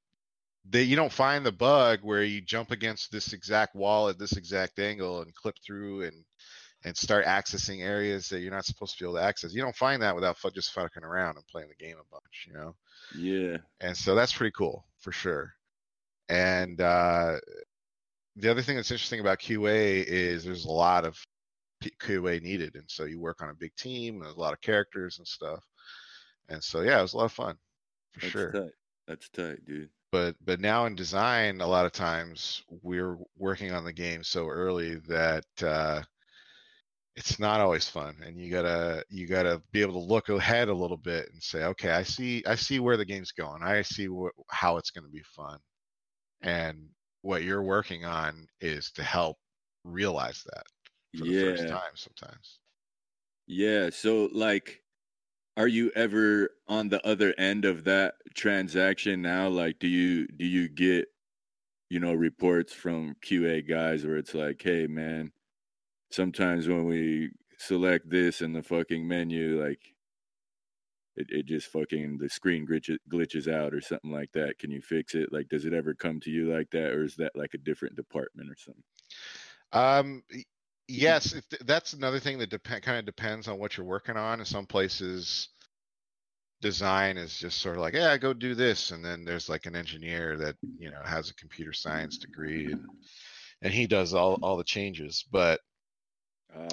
[0.68, 4.36] they you don't find the bug where you jump against this exact wall at this
[4.36, 6.24] exact angle and clip through and
[6.84, 9.52] and start accessing areas that you're not supposed to be able to access.
[9.52, 12.54] You don't find that without just fucking around and playing the game a bunch you
[12.54, 12.74] know?
[13.16, 13.58] Yeah.
[13.80, 15.52] And so that's pretty cool for sure.
[16.28, 17.38] And uh
[18.36, 21.18] the other thing that's interesting about qa is there's a lot of
[21.80, 22.74] P- qa needed.
[22.76, 25.26] And so you work on a big team and there's a lot of characters and
[25.26, 25.64] stuff.
[26.48, 27.56] And so yeah it was a lot of fun
[28.12, 28.52] for that's sure.
[28.52, 28.72] tight.
[29.06, 33.84] That's tight dude but but now in design a lot of times we're working on
[33.84, 36.02] the game so early that uh
[37.16, 40.74] it's not always fun and you gotta you gotta be able to look ahead a
[40.74, 43.62] little bit and say okay i see i see where the game's going.
[43.62, 45.58] I see wh- how it's going to be fun.
[46.42, 46.90] And
[47.22, 49.38] what you're working on is to help
[49.84, 50.64] realize that
[51.14, 52.60] for the first time sometimes.
[53.46, 53.90] Yeah.
[53.90, 54.84] So, like,
[55.60, 59.46] are you ever on the other end of that transaction now?
[59.46, 61.08] Like, do you do you get,
[61.90, 65.32] you know, reports from QA guys where it's like, hey, man,
[66.10, 69.80] sometimes when we select this in the fucking menu, like,
[71.16, 74.58] it, it just fucking the screen glitches glitches out or something like that.
[74.58, 75.30] Can you fix it?
[75.30, 77.96] Like, does it ever come to you like that, or is that like a different
[77.96, 78.82] department or something?
[79.72, 80.22] Um,
[80.90, 84.40] yes, that's another thing that depend kind of depends on what you're working on.
[84.40, 85.48] In some places,
[86.60, 89.76] design is just sort of like, yeah, go do this, and then there's like an
[89.76, 92.86] engineer that you know has a computer science degree, and
[93.62, 95.24] and he does all all the changes.
[95.30, 95.60] But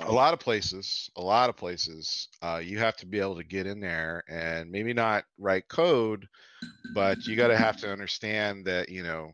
[0.07, 3.37] a Uh, lot of places, a lot of places, uh, you have to be able
[3.37, 6.27] to get in there and maybe not write code,
[6.93, 9.31] but you got to have to understand that you know,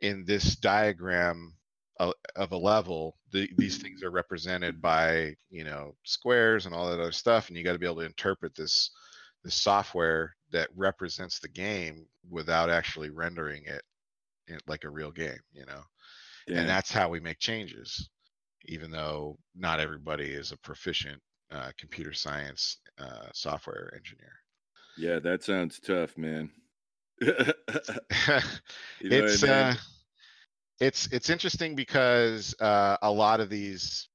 [0.00, 1.54] in this diagram
[1.98, 6.88] of, of a level, the, these things are represented by you know squares and all
[6.90, 8.90] that other stuff, and you got to be able to interpret this
[9.42, 13.82] this software that represents the game without actually rendering it
[14.48, 15.82] in, like a real game, you know
[16.46, 16.58] damn.
[16.58, 18.10] and that's how we make changes
[18.66, 24.32] even though not everybody is a proficient uh, computer science uh, software engineer
[24.96, 26.50] yeah, that sounds tough, man.
[27.20, 27.44] you know
[29.00, 29.54] it's I mean?
[29.54, 29.74] uh,
[30.80, 34.08] it's it's interesting because uh, a lot of these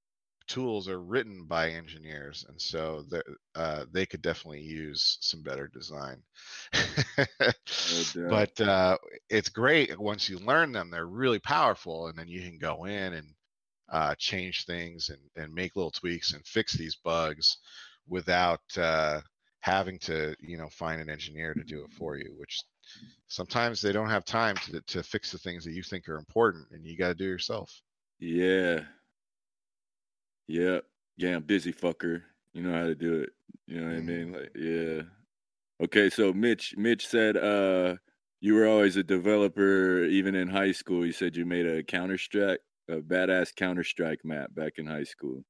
[0.47, 3.05] tools are written by engineers and so
[3.55, 6.21] uh, they could definitely use some better design.
[8.27, 8.97] But uh,
[9.29, 13.13] it's great once you learn them they're really powerful and then you can go in
[13.13, 13.27] and
[13.91, 17.57] uh, change things and, and make little tweaks and fix these bugs
[18.07, 19.21] without uh,
[19.61, 22.63] having to you know find an engineer to do it for you which
[23.27, 26.65] sometimes they don't have time to, to fix the things that you think are important
[26.71, 27.81] and you got to do it yourself
[28.19, 28.81] Yeah.
[30.47, 30.79] Yeah.
[31.17, 32.23] Yeah, I'm busy fucker.
[32.53, 33.29] You know how to do it.
[33.67, 34.31] You know what I mean?
[34.31, 35.03] Like, yeah.
[35.83, 37.97] Okay, so Mitch Mitch said uh
[38.41, 41.05] you were always a developer even in high school.
[41.05, 45.03] You said you made a Counter Strike, a badass Counter Strike map back in high
[45.05, 45.43] school.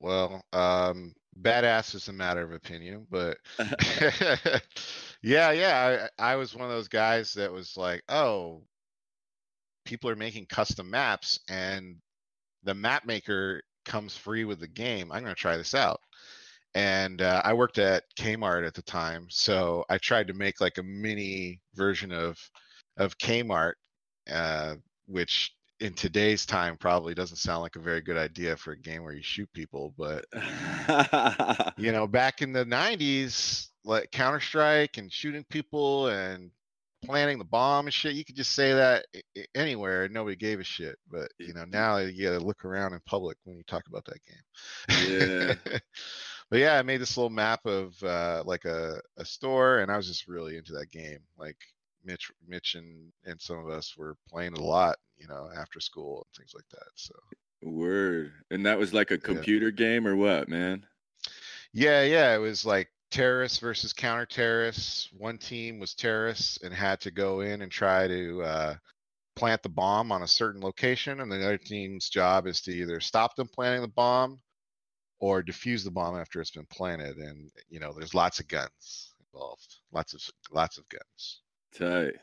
[0.00, 3.38] well um badass is a matter of opinion but
[5.22, 8.62] yeah yeah I, I was one of those guys that was like oh
[9.84, 11.96] people are making custom maps and
[12.64, 16.00] the map maker comes free with the game i'm going to try this out.
[16.74, 20.78] And uh, i worked at kmart at the time so i tried to make like
[20.78, 22.38] a mini version of
[22.96, 23.74] of kmart
[24.30, 24.74] uh,
[25.06, 29.04] which in today's time probably doesn't sound like a very good idea for a game
[29.04, 30.24] where you shoot people but
[31.76, 36.50] you know, back in the '90s, like Counter Strike and shooting people and
[37.04, 39.06] planting the bomb and shit, you could just say that
[39.54, 40.96] anywhere and nobody gave a shit.
[41.10, 44.20] But you know, now you gotta look around in public when you talk about that
[44.26, 45.58] game.
[45.68, 45.78] Yeah.
[46.50, 49.96] but yeah, I made this little map of uh, like a, a store, and I
[49.96, 51.20] was just really into that game.
[51.36, 51.58] Like
[52.04, 56.26] Mitch, Mitch, and and some of us were playing a lot, you know, after school
[56.26, 56.88] and things like that.
[56.94, 57.14] So.
[57.62, 58.32] Word.
[58.50, 60.86] And that was like a computer game or what, man?
[61.72, 65.10] Yeah, yeah, it was like terrorists versus counter terrorists.
[65.12, 68.74] One team was terrorists and had to go in and try to uh,
[69.34, 73.00] plant the bomb on a certain location, and the other team's job is to either
[73.00, 74.40] stop them planting the bomb
[75.20, 77.16] or defuse the bomb after it's been planted.
[77.16, 81.40] And you know, there's lots of guns involved, lots of lots of guns.
[81.76, 82.14] Tight.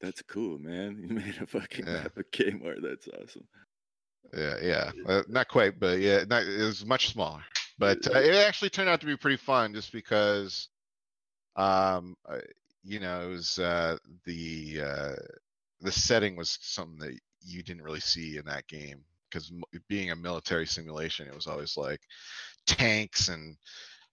[0.00, 0.98] That's cool, man.
[1.08, 2.02] You made a fucking Yeah.
[2.02, 2.82] map of Kmart.
[2.82, 3.46] That's awesome.
[4.36, 7.42] Yeah, yeah, uh, not quite, but yeah, not, it was much smaller.
[7.78, 10.68] But uh, it actually turned out to be pretty fun, just because,
[11.56, 12.38] um, uh,
[12.82, 15.14] you know, it was uh, the uh,
[15.80, 19.52] the setting was something that you didn't really see in that game because
[19.88, 22.00] being a military simulation, it was always like
[22.66, 23.56] tanks and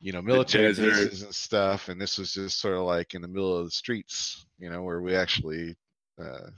[0.01, 3.27] you know military bases and stuff, and this was just sort of like in the
[3.27, 5.75] middle of the streets, you know, where we actually
[6.21, 6.49] uh,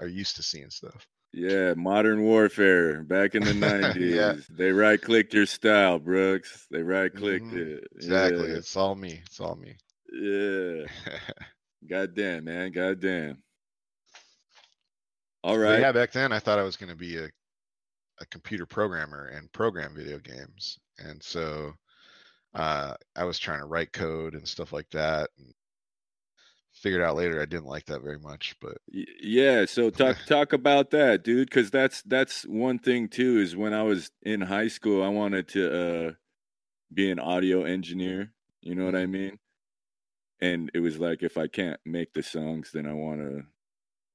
[0.00, 1.06] are used to seeing stuff.
[1.32, 3.96] Yeah, modern warfare back in the 90s.
[4.14, 4.34] Yeah.
[4.50, 6.66] They right clicked your style, Brooks.
[6.70, 7.78] They right clicked Mhm.
[7.78, 7.88] it.
[7.96, 8.56] Exactly, Yeah.
[8.58, 9.20] it's all me.
[9.26, 9.76] It's all me.
[10.12, 10.84] yeah.
[11.90, 12.70] God damn, man.
[12.70, 13.42] Goddamn.
[15.42, 17.28] All But yeah, back then I thought I was going to be a,
[18.20, 20.78] a computer programmer and program video games.
[20.98, 21.72] And so
[22.54, 25.30] uh, I was trying to write code and stuff like that.
[25.38, 25.54] And
[26.72, 28.56] figured out later I didn't like that very much.
[28.60, 33.38] But Yeah, so talk talk about that, dude, because that's that's one thing too.
[33.38, 36.12] Is when I was in high school, I wanted to uh,
[36.94, 38.34] be an audio engineer.
[38.62, 39.08] You know what I Mhm.
[39.08, 39.38] mean?
[40.40, 43.46] And it was like, if I can't make the songs, then I want to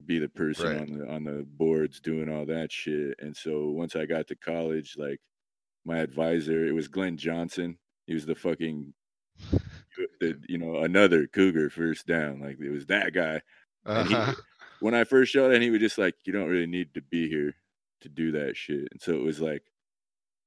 [0.06, 0.82] be the person Right.
[0.82, 3.20] on the on the boards doing all that shit.
[3.20, 5.22] And so once I got to college, like
[5.86, 7.80] my advisor, it was Glenn Johnson.
[8.10, 8.92] He was the fucking,
[10.20, 12.40] the, you know, another Cougar first down.
[12.42, 13.40] Like it was that guy
[13.86, 14.34] And he- uh-huh.
[14.80, 17.30] when I first showed it, he was just like, "You don't really need to be
[17.30, 17.54] here
[18.02, 19.62] to do that shit." And so it was like,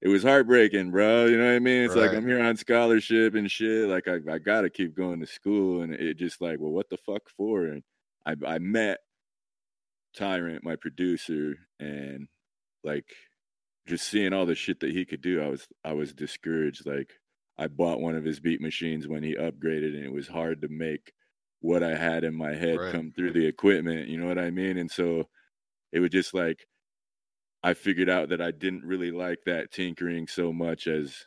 [0.01, 1.27] it was heartbreaking, bro.
[1.27, 1.85] You know what I mean?
[1.85, 3.89] It's like I'm here on scholarship and shit.
[3.89, 6.99] Like I, I gotta keep going to school, and it just like, well, what the
[6.99, 7.67] fuck for?
[7.67, 7.85] And
[8.27, 8.99] I, I met
[10.17, 12.27] Tyrant, my producer, and
[12.83, 13.07] like
[13.87, 16.87] just seeing all the shit that he could do, I was, I was discouraged.
[16.87, 17.13] Like
[17.59, 20.69] I bought one of his beat machines when he upgraded, and it was hard to
[20.69, 21.13] make
[21.61, 22.87] what I had in my head Right.
[22.87, 24.09] come through the equipment.
[24.09, 24.79] You know what I mean?
[24.79, 25.29] And so
[25.93, 26.67] it was just like
[27.63, 31.27] I figured out that I didn't really like that tinkering so much as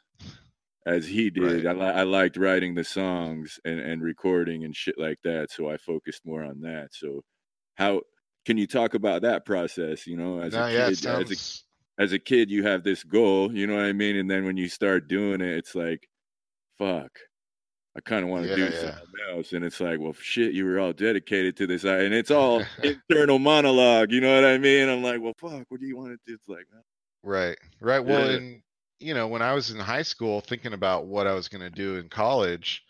[0.86, 1.66] as he did.
[1.66, 1.66] Right.
[1.66, 5.52] I, li- I liked writing the songs and, and recording and shit like that.
[5.52, 6.94] So I focused more on that.
[6.94, 7.24] So
[7.76, 8.02] how
[8.46, 10.08] can you talk about that process?
[10.08, 11.66] You know, as no, a yeah, kid, as a sounds
[12.00, 14.58] as a kid you have this goal you know what i mean and then when
[14.58, 16.08] you start doing it it's like
[16.78, 17.12] fuck
[17.98, 18.82] i kind of want to Yeah, do yeah.
[18.82, 22.32] something else and it's like well shit you were all dedicated to this and it's
[22.32, 25.98] all internal monologue you know what i mean i'm like well fuck what do you
[25.98, 26.66] want to do it's like
[27.24, 28.00] right, right.
[28.06, 28.38] Well, Yeah.
[28.38, 28.62] and
[29.00, 31.70] you know, when I was in high school thinking about what I was going to
[31.70, 32.82] do in college,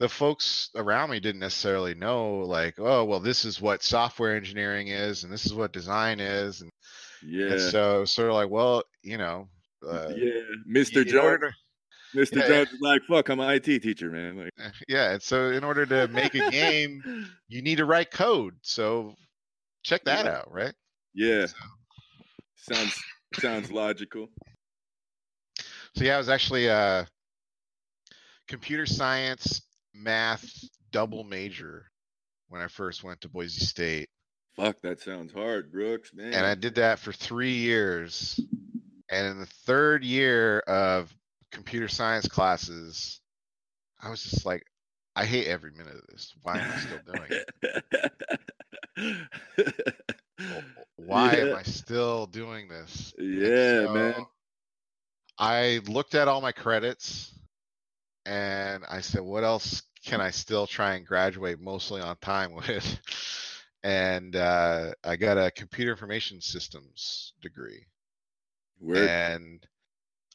[0.00, 4.88] the folks around me didn't necessarily know, like, oh, well, this is what software engineering
[4.88, 6.70] is, and this is what design is, and,
[7.26, 9.48] yeah and so sort of like, well, you know,
[9.86, 11.52] uh, yeah mr order
[12.16, 15.22] mr yeah, jones is like fuck i'm an it teacher man like eh, yeah, and
[15.22, 17.02] so in order to make a game,
[17.48, 18.54] you need to write code.
[18.62, 19.14] So
[19.84, 20.32] check that Yeah.
[20.32, 20.74] out, right?
[21.14, 21.56] yeah So,
[22.56, 24.28] sounds sounds logical
[25.94, 27.06] so yeah, I was actually a
[28.48, 29.62] computer science
[29.94, 30.48] math
[30.90, 31.90] double major
[32.48, 34.08] when I first went to Boise State.
[34.54, 38.38] fuck that sounds hard brooks man And I did that for three years.
[39.10, 41.14] And in the third year of
[41.52, 43.20] computer science classes,
[44.02, 44.64] I was just like,
[45.14, 46.34] I hate every minute of this.
[46.42, 47.30] Why am I still doing
[48.96, 49.24] it?
[50.96, 53.14] Why am I still doing this?
[53.18, 54.26] Yeah, so man.
[55.38, 57.32] I looked at all my credits
[58.26, 62.98] and I said, what else can I still try and graduate mostly on time with?
[63.84, 67.86] And uh, I got a computer information systems degree.
[68.80, 69.08] Word.
[69.08, 69.66] and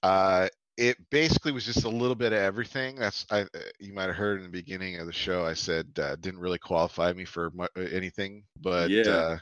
[0.04, 3.48] uh it basically was just a little bit of everything that's i uh,
[3.80, 6.60] you might have heard in the beginning of the show i said uh, didn't really
[6.60, 9.08] qualify me for mu- uh, anything but Yeah.
[9.08, 9.38] uh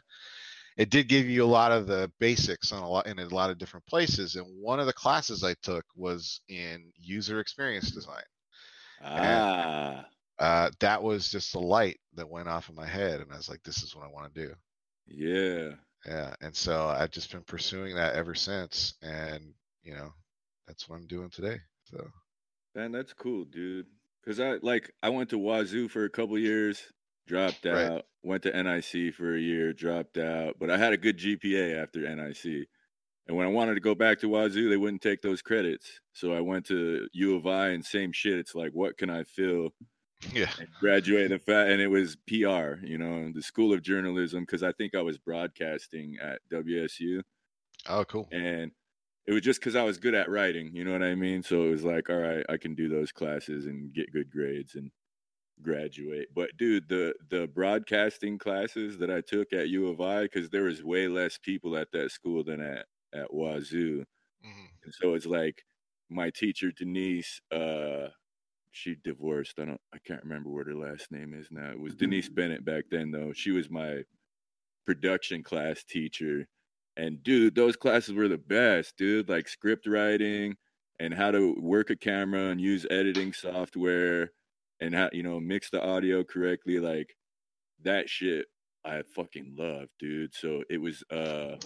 [0.77, 3.49] it did give you a lot of the basics on a lot in a lot
[3.49, 8.23] of different places and one of the classes i took was in user experience design
[9.01, 10.05] ah,
[10.39, 13.49] uh that was just a light that went off in my head and i was
[13.49, 14.53] like this is what i want to do
[15.07, 15.75] yeah.
[16.05, 20.11] yeah and so i've just been pursuing that ever since and you know
[20.67, 22.07] that's what i'm doing today so
[22.75, 23.85] Man, that's cool, dude.
[24.25, 26.91] Cause I like I went to Wazoo for a couple years,
[27.25, 27.85] dropped Right.
[27.87, 28.05] out.
[28.21, 30.57] Went to NIC for a year, dropped out.
[30.59, 32.67] But I had a good GPA after NIC.
[33.27, 36.01] And when I wanted to go back to Wazoo, they wouldn't take those credits.
[36.11, 38.39] So I went to U of I and same shit.
[38.39, 39.69] It's like, what can I fill
[40.33, 44.41] yeah and graduate the fat and it was PR, you know, the School of Journalism,
[44.43, 47.21] because I think I was broadcasting at WSU.
[47.87, 48.71] oh cool and
[49.27, 51.43] it was just because I was good at writing, you know what I mean?
[51.43, 54.75] So it was like, all right, I can do those classes and get good grades
[54.75, 54.91] and
[55.61, 56.29] graduate.
[56.33, 60.63] But dude, the the broadcasting classes that I took at U of I, because there
[60.63, 64.05] was way less people at that school than at at Wazoo,
[64.43, 64.69] Mhm.
[64.83, 65.63] and so it's like
[66.09, 68.09] my teacher Denise, uh,
[68.71, 69.59] she divorced.
[69.59, 71.71] I don't, I can't remember what her last name is now.
[71.71, 73.33] It was Denise Bennett back then, though.
[73.33, 74.03] She was my
[74.85, 76.47] production class teacher,
[76.97, 79.29] and dude, those classes were the best, dude.
[79.29, 80.55] Like script writing
[80.99, 84.31] and how to work a camera and use editing software
[84.79, 86.79] and how you know mix the audio correctly.
[86.79, 87.15] Like
[87.83, 88.47] that shit,
[88.85, 90.33] I fucking love, dude.
[90.33, 91.57] So it was uh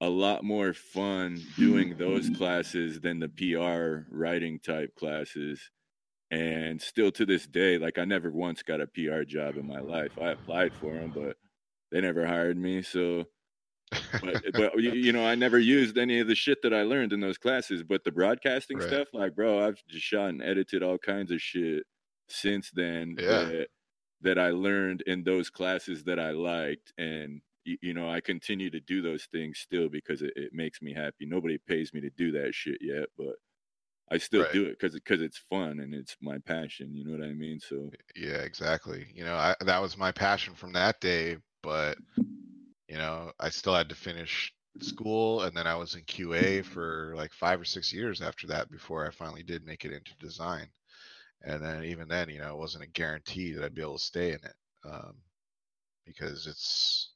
[0.00, 5.70] a lot more fun doing those classes than the PR writing type classes.
[6.30, 9.80] And still to this day, like I never once got a PR job in my
[9.80, 10.18] life.
[10.20, 11.36] I applied for them, but
[11.92, 12.82] they never hired me.
[12.82, 13.26] So,
[14.20, 17.12] but but you, you know, I never used any of the shit that I learned
[17.12, 17.82] in those classes.
[17.82, 18.80] But the broadcasting Right.
[18.80, 21.84] stuff, like, bro, I've just shot and edited all kinds of shit
[22.28, 23.26] since then Yeah.
[23.26, 23.68] that
[24.22, 28.70] that I learned in those classes that I liked, and y- you know, I continue
[28.70, 31.26] to do those things still because it, it makes me happy.
[31.26, 33.36] Nobody pays me to do that shit yet, but
[34.10, 34.50] I still Right.
[34.52, 36.94] do it because because it's fun and it's my passion.
[36.94, 37.60] You know what I mean?
[37.60, 41.98] So yeah exactly you know I, that was my passion from that day but
[42.88, 47.14] you know i still had to finish school and then i was in qa for
[47.16, 50.66] like five or six years after that before i finally did make it into design.
[51.46, 54.02] And then even then you know it wasn't a guarantee that i'd be able to
[54.02, 54.54] stay in it
[54.84, 55.14] um,
[56.06, 57.12] because it's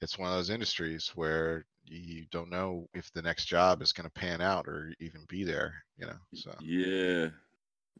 [0.00, 4.04] it's one of those industries where you don't know if the next job is going
[4.04, 6.54] to pan out or even be there you know so.
[6.60, 7.28] Yeah,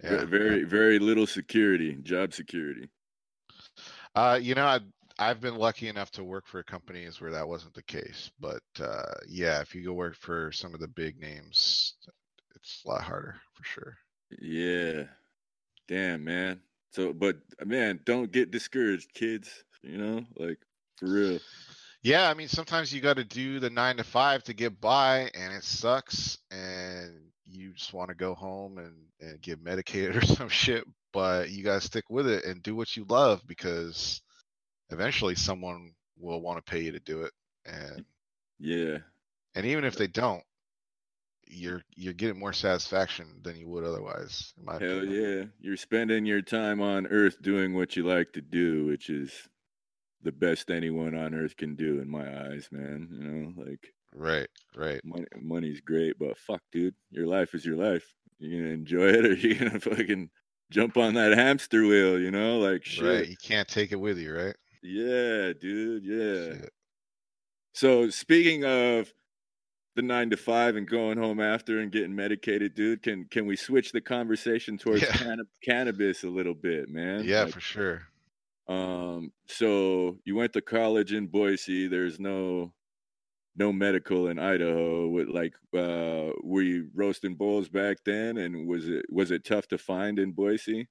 [0.02, 0.24] yeah.
[0.24, 2.90] very very little security, job security.
[4.14, 4.80] Uh, you know, I,
[5.22, 8.30] I've been lucky enough to work for companies where that wasn't the case.
[8.40, 11.94] But uh, yeah, if you go work for some of the big names,
[12.54, 13.96] it's a lot harder for sure.
[14.40, 15.04] Yeah.
[15.88, 16.60] Damn, man.
[16.90, 19.50] So, but man, don't get discouraged, kids.
[19.82, 20.58] You know, like
[20.96, 21.38] for real.
[22.02, 25.30] Yeah, I mean, sometimes you got to do the nine to five to get by,
[25.34, 27.12] and it sucks, and
[27.48, 30.84] you just want to go home and, and get medicated or some shit.
[31.12, 34.20] But you got to stick with it and do what you love because
[34.92, 37.32] eventually someone will want to pay you to do it.
[37.64, 38.04] And
[38.58, 38.98] yeah,
[39.54, 40.42] and even if they don't,
[41.46, 44.52] you're you're getting more satisfaction than you would otherwise.
[44.66, 45.10] Hell opinion.
[45.10, 49.30] yeah, you're spending your time on Earth doing what you like to do, which is
[50.22, 53.08] the best anyone on Earth can do in my eyes, man.
[53.10, 55.00] You know, like right, right.
[55.04, 58.04] Money, money's great, but fuck, dude, your life is your life.
[58.38, 60.30] you're gonna enjoy it, or you're gonna fucking
[60.70, 62.18] jump on that hamster wheel?
[62.18, 63.04] You know, like shit.
[63.04, 64.56] Right, you can't take it with you, right?
[64.82, 66.04] Yeah, dude.
[66.04, 66.60] Yeah.
[66.60, 66.72] Shit.
[67.74, 69.12] So speaking of
[69.94, 73.02] the nine to five and going home after and getting medicated, dude.
[73.02, 75.12] Can can we switch the conversation towards yeah.
[75.12, 77.24] canna- cannabis a little bit, man?
[77.24, 78.02] Yeah, like, for sure.
[78.68, 81.88] Um, so you went to college in Boise.
[81.88, 82.72] There's no
[83.56, 85.08] no medical in Idaho.
[85.08, 88.38] With like, uh, were you roasting bowls back then?
[88.38, 90.88] And was it was it tough to find in Boise?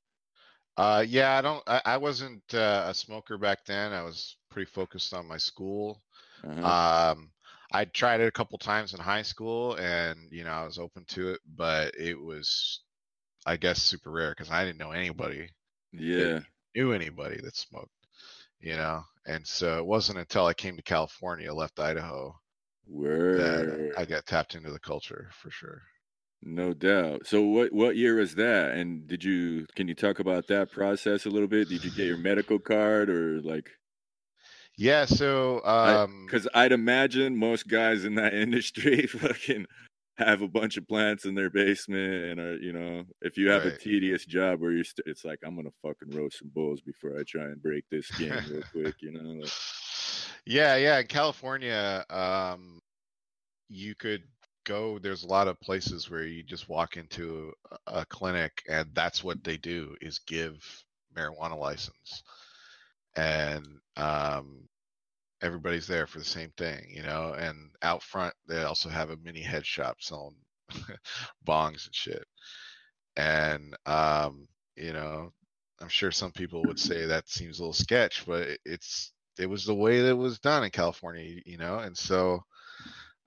[0.77, 1.63] Uh, yeah, I don't.
[1.67, 3.91] I, I wasn't uh, a smoker back then.
[3.91, 6.01] I was pretty focused on my school.
[6.43, 7.11] Uh-huh.
[7.13, 7.31] Um,
[7.73, 11.05] I tried it a couple times in high school, and you know I was open
[11.09, 12.81] to it, but it was,
[13.45, 15.49] I guess, super rare because I didn't know anybody.
[15.91, 16.39] Yeah,
[16.75, 17.91] knew anybody that smoked,
[18.59, 22.33] you know, and so it wasn't until I came to California, left Idaho,
[22.85, 25.81] where that I got tapped into the culture for sure.
[26.43, 27.27] No doubt.
[27.27, 28.71] So what what year was that?
[28.71, 31.69] And did you can you talk about that process a little bit?
[31.69, 33.69] Did you get your medical card or like
[34.77, 39.67] yeah, so um because I'd imagine most guys in that industry fucking
[40.17, 43.63] have a bunch of plants in their basement and are you know if you have
[43.63, 43.73] right.
[43.73, 47.17] a tedious job where you're st- it's like i'm gonna fucking roast some bulls before
[47.17, 49.51] i try and break this game real quick you know like...
[50.45, 52.79] yeah yeah in california um
[53.69, 54.23] you could
[54.65, 57.51] go there's a lot of places where you just walk into
[57.87, 60.63] a clinic and that's what they do is give
[61.15, 62.23] marijuana license
[63.15, 63.65] and
[63.97, 64.67] um,
[65.41, 67.33] everybody's there for the same thing, you know.
[67.37, 70.35] And out front, they also have a mini head shop selling
[71.47, 72.25] bongs and shit.
[73.17, 75.31] And um, you know,
[75.81, 79.65] I'm sure some people would say that seems a little sketch, but it's it was
[79.65, 81.79] the way that it was done in California, you know.
[81.79, 82.43] And so,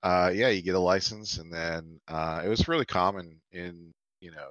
[0.05, 4.33] uh, yeah, you get a license, and then uh, it was really common in you
[4.33, 4.51] know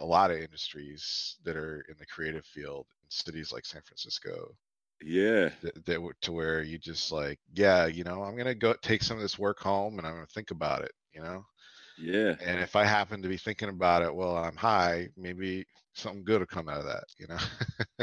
[0.00, 4.56] a lot of industries that are in the creative field in cities like San Francisco.
[5.02, 5.50] Yeah.
[5.62, 9.18] That, that to where you just like, yeah, you know, I'm gonna go take some
[9.18, 11.44] of this work home and I'm gonna think about it, you know.
[12.00, 12.34] Yeah.
[12.44, 16.40] And if I happen to be thinking about it while I'm high, maybe something good
[16.40, 17.38] will come out of that, you know.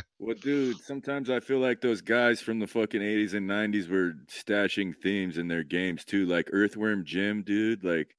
[0.20, 4.14] well, dude, sometimes I feel like those guys from the fucking 80s and 90s were
[4.30, 7.84] stashing themes in their games too, like Earthworm Jim, dude.
[7.84, 8.16] Like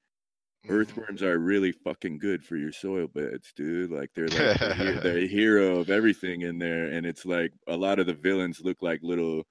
[0.64, 0.74] Mm-hmm.
[0.74, 3.90] Earthworms are really fucking good for your soil beds, dude.
[3.90, 7.98] Like they're like the, the hero of everything in there, and it's like a lot
[7.98, 9.44] of the villains look like little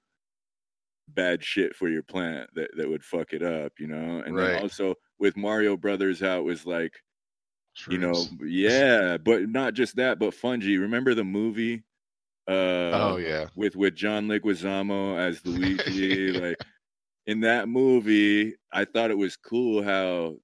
[1.08, 4.22] bad shit for your plant that, that would fuck it up, you know.
[4.24, 4.52] And right.
[4.52, 6.92] then also with Mario Brothers, how it was like,
[7.76, 7.92] Shrooms.
[7.92, 10.76] you know, yeah, but not just that, but fungi.
[10.76, 11.84] Remember the movie?
[12.48, 16.56] Uh, oh yeah, with with John Leguizamo as Luigi, like
[17.26, 20.36] in that movie, I thought it was cool how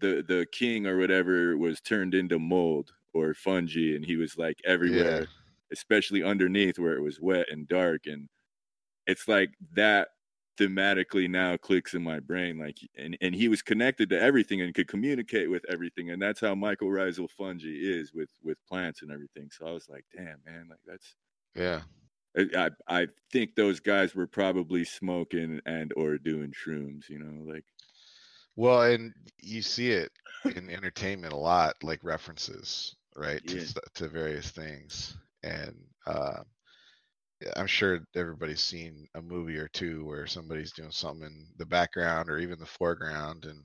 [0.00, 4.58] the the king or whatever was turned into mold or fungi and he was like
[4.64, 5.26] everywhere yeah.
[5.72, 8.28] especially underneath where it was wet and dark and
[9.06, 10.08] it's like that
[10.58, 14.74] thematically now clicks in my brain like and, and he was connected to everything and
[14.74, 19.48] could communicate with everything and that's how mycorrhizal fungi is with with plants and everything
[19.50, 21.14] so i was like damn man like that's
[21.54, 21.80] yeah
[22.56, 27.64] I, I think those guys were probably smoking and or doing shrooms you know like
[28.58, 30.10] well, and you see it
[30.56, 33.60] in entertainment a lot, like references, right, yeah.
[33.60, 35.16] to, to various things.
[35.44, 35.76] And
[37.58, 42.30] I'm sure everybody's seen a movie or two where somebody's doing something in the background
[42.30, 43.44] or even the foreground.
[43.46, 43.64] And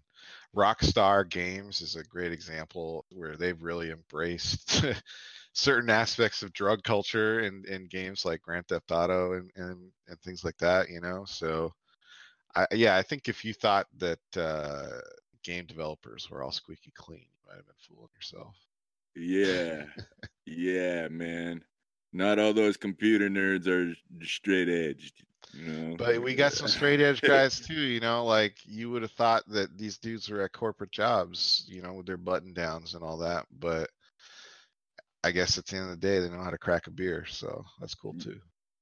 [0.56, 4.84] Rockstar Games is a great example where they've really embraced
[5.54, 10.20] certain aspects of drug culture in, in games like Grand Theft Auto and, and, and
[10.22, 11.26] things like that, you know?
[11.26, 11.74] So
[12.56, 15.00] I, yeah, I think if you thought that uh,
[15.44, 18.56] game developers were all squeaky clean, you might have been fooling yourself.
[19.16, 19.86] Yeah,
[20.46, 21.64] yeah, man.
[22.14, 23.94] Not all those computer nerds are
[24.24, 25.26] straight edged.
[25.54, 25.98] You know?
[25.98, 29.44] But we got some straight edge guys too, you know, like you would have thought
[29.50, 33.18] that these dudes were at corporate jobs, you know, with their button downs and all
[33.20, 33.46] that.
[33.52, 33.90] But
[35.24, 37.26] I guess at the end of the day, they know how to crack a beer,
[37.26, 38.40] so that's cool too.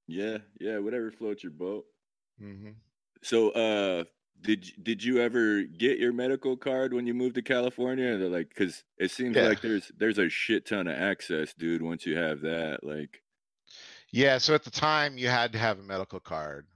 [0.08, 1.86] Yeah, yeah, whatever floats your boat.
[2.40, 2.72] hmm
[3.22, 4.04] So, uh,
[4.42, 8.18] did did you ever get your medical card when you moved to California?
[8.18, 9.48] They're like, because it seems Yeah.
[9.48, 11.82] like there's there's a shit ton of access, dude.
[11.84, 13.21] Once you have that, like,
[14.12, 16.68] Yeah, so at the time you had to have a medical card,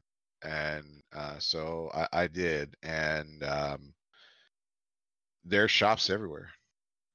[0.44, 3.94] and uh, so I, I did, and um,
[5.44, 6.50] there's shops everywhere.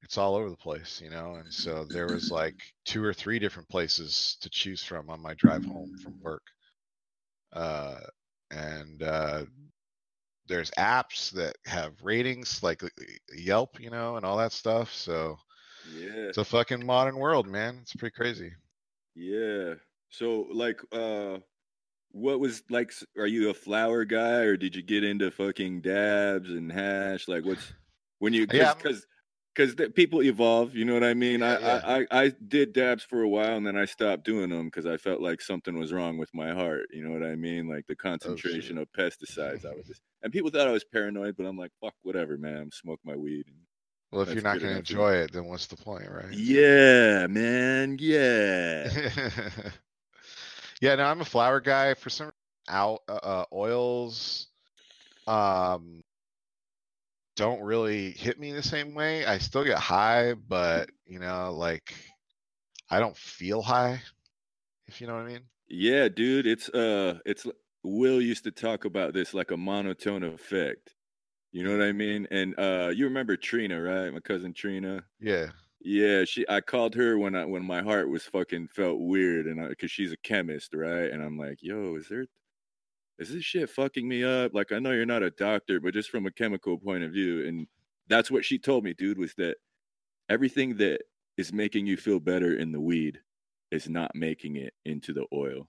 [0.03, 3.39] It's all over the place, you know, and so there was like two or three
[3.39, 6.43] different places to choose from on my drive home from work.
[7.53, 8.01] Uh,
[8.51, 9.45] and uh,
[10.47, 12.83] there's apps that have ratings like
[13.37, 14.93] Yelp, you know, and all that stuff.
[14.93, 15.37] So
[15.85, 17.79] yeah, it's a fucking modern world, man.
[17.83, 18.53] It's pretty crazy.
[19.15, 19.75] yeah.
[20.11, 21.39] So, like, uh,
[22.13, 22.93] what was like?
[23.17, 27.29] Are you a flower guy, or did you get into fucking dabs and hash?
[27.29, 27.73] Like, what's
[28.19, 29.07] when you Yeah, because
[29.55, 30.75] because people evolve.
[30.75, 31.41] You know what I mean?
[31.41, 31.81] Yeah, I, yeah.
[31.85, 34.87] I I I did dabs for a while, and then I stopped doing them because
[34.87, 36.87] I felt like something was wrong with my heart.
[36.93, 37.69] You know what I mean?
[37.69, 39.65] Like the concentration of pesticides.
[39.65, 42.71] I was just and people thought I was paranoid, but I'm like, fuck, whatever, man.
[42.73, 43.45] Smoke my weed.
[43.47, 43.57] And,
[44.11, 46.33] Well, if That's you're not going to enjoy it, then what's the point, right?
[46.33, 47.97] yeah, man.
[48.01, 48.91] Yeah.
[50.81, 51.95] yeah, no, I'm a flower guy.
[51.95, 52.31] For some
[52.69, 54.49] out uh, uh, oils,
[55.27, 56.03] um,
[57.37, 59.25] don't really hit me the same way.
[59.25, 61.95] I still get high, but you know, like
[62.91, 64.03] I don't feel high.
[64.87, 65.41] If you know what I mean.
[65.69, 67.47] Yeah, dude, it's uh it's
[67.83, 70.95] Will used to talk about this like a monotone effect.
[71.53, 72.27] You know what I mean?
[72.31, 74.13] And uh you remember Trina, right?
[74.13, 75.05] My cousin Trina.
[75.21, 75.47] Yeah.
[75.83, 79.61] Yeah, she I called her when I when my heart was fucking felt weird and
[79.61, 81.11] I cuz she's a chemist, right?
[81.11, 82.27] And I'm like, "Yo, is there
[83.19, 84.55] is this shit fucking me up?
[84.55, 87.47] Like I know you're not a doctor, but just from a chemical point of view."
[87.47, 87.69] And
[88.09, 89.59] that's what she told me, dude, was that
[90.29, 91.03] everything that
[91.39, 93.23] is making you feel better in the weed
[93.73, 95.69] is not making it into the oil.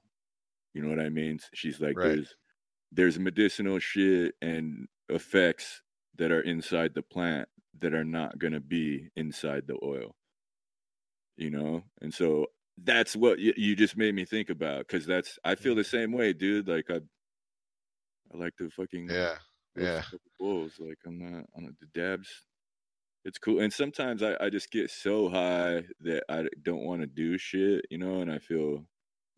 [0.73, 1.39] You know what I mean?
[1.53, 2.01] She's like, Right.
[2.01, 2.35] there's
[2.91, 5.83] there's medicinal shit and effects
[6.17, 7.49] that are inside the plant
[7.79, 10.15] that are not gonna be inside the oil.
[11.37, 12.47] You know, and so
[12.83, 15.89] that's what you, you just made me think about because that's I feel the mm.
[15.89, 16.67] same way, dude.
[16.67, 16.95] Like I,
[18.33, 19.35] I like to fucking Yeah.
[19.75, 20.03] Yeah.
[20.39, 20.73] bowls.
[20.79, 22.29] Like I'm not on the dabs.
[23.23, 27.07] It's cool, and sometimes I, I just get so high that I don't want to
[27.07, 28.83] do shit, you know, and I feel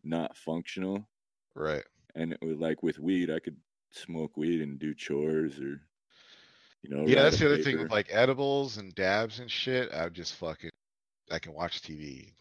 [0.02, 1.06] not functional.
[1.54, 1.84] Right.
[2.14, 3.56] And it was like with weed, I could
[3.92, 5.80] smoke weed and do chores or,
[6.84, 7.06] you know.
[7.06, 9.92] Yeah, that's the other thing with like edibles and dabs and shit.
[9.92, 10.70] I would just fucking,
[11.30, 12.32] I can watch TV,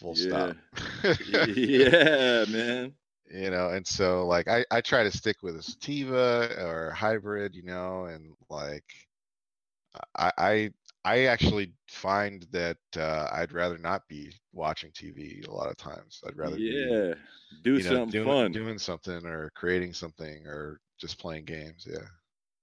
[0.00, 0.56] full stop.
[1.54, 2.94] yeah, man.
[3.30, 7.54] you know, and so like I I try to stick with a sativa or hybrid,
[7.54, 8.84] you know, and like
[10.16, 10.70] I I
[11.04, 16.20] I actually find that uh, I'd rather not be watching TV a lot of times.
[16.26, 17.14] I'd rather be Yeah,
[17.62, 18.52] do you know something doing fun.
[18.52, 21.86] doing something or creating something or just playing games.
[21.88, 22.06] Yeah.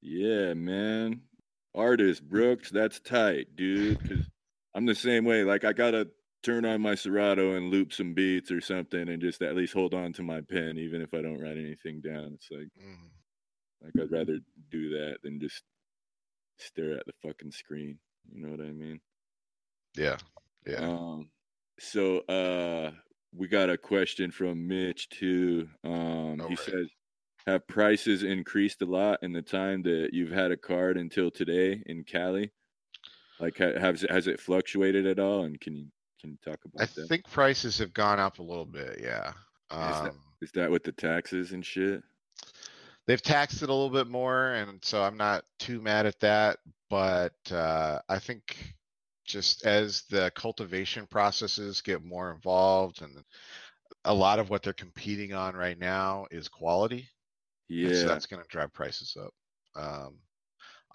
[0.03, 1.21] Yeah, man.
[1.73, 3.99] Artist Brooks, that's tight, dude.
[3.99, 4.25] Because
[4.75, 5.43] I'm the same way.
[5.43, 6.09] Like I gotta
[6.43, 9.93] turn on my Serato and loop some beats or something, and just at least hold
[9.93, 12.33] on to my pen, even if I don't write anything down.
[12.33, 13.09] It's like Mhm.
[13.81, 14.39] like I'd rather
[14.69, 15.63] do that than just
[16.57, 17.97] stare at the fucking screen.
[18.29, 18.99] You know what I mean?
[19.95, 20.17] Yeah.
[20.67, 20.81] Yeah.
[20.89, 21.31] Um.
[21.79, 22.91] So, uh,
[23.33, 25.69] we got a question from Mitch too.
[25.83, 26.59] Um, he right.
[26.59, 26.89] says,
[27.47, 31.83] "Have prices increased a lot in the time that you've had a card until today
[31.85, 32.51] in Cali?
[33.39, 35.43] Like, has has it fluctuated at all?
[35.43, 35.87] And can you
[36.21, 37.03] can you talk I about that?
[37.03, 38.99] I think prices have gone up a little bit.
[39.01, 39.33] Yeah.
[39.71, 42.03] Um, Is that with the taxes and shit?
[43.05, 46.57] they've taxed it a little bit more and so i'm not too mad at that
[46.89, 48.75] but uh, i think
[49.25, 53.23] just as the cultivation processes get more involved and
[54.05, 57.07] a lot of what they're competing on right now is quality
[57.69, 59.33] Yeah, so that's going to drive prices up.
[59.75, 60.19] Um,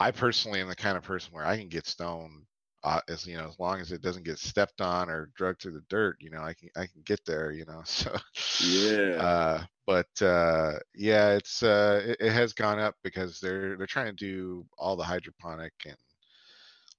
[0.00, 2.44] i personally am the kind of person where i can get stoned
[2.84, 5.72] uh, as you know as long as it doesn't get stepped on or drugged through
[5.72, 8.14] the dirt you know i can i can get there you know so
[8.60, 13.86] yeah, uh but uh yeah it's uh it, it has gone up because they're they're
[13.86, 15.96] trying to do all the hydroponic and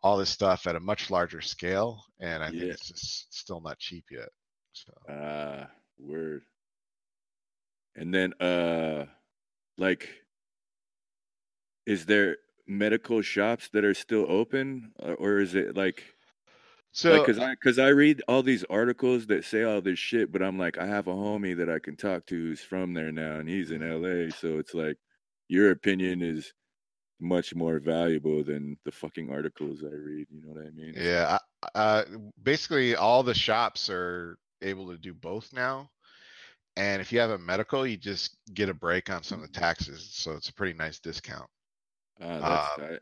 [0.03, 3.79] all this stuff at a much larger scale and i think it's just still not
[3.79, 4.29] cheap yet
[4.73, 4.93] so.
[5.09, 6.43] Ah, word.
[7.95, 9.05] And then, uh,
[9.79, 10.09] like,
[11.85, 16.03] is there medical shops that are still open, or, or is it like?
[16.91, 20.41] so because I because I read all these articles that say all this shit, but
[20.41, 23.37] I'm like, I have a homie that I can talk to who's from there now,
[23.39, 23.81] and he's in.
[23.81, 24.29] LA.
[24.35, 24.97] So it's like,
[25.47, 26.53] your opinion is
[27.19, 30.27] much more valuable than the fucking articles I read.
[30.29, 30.93] You know what I mean?
[30.95, 31.37] Yeah.
[31.75, 32.03] Uh,
[32.41, 35.89] basically, all the shops are able to do both now.
[36.79, 39.59] And if you have a medical, you just get a break on some of the
[39.59, 40.11] taxes.
[40.13, 41.49] So it's a pretty nice discount.
[42.21, 42.99] Uh, that's um,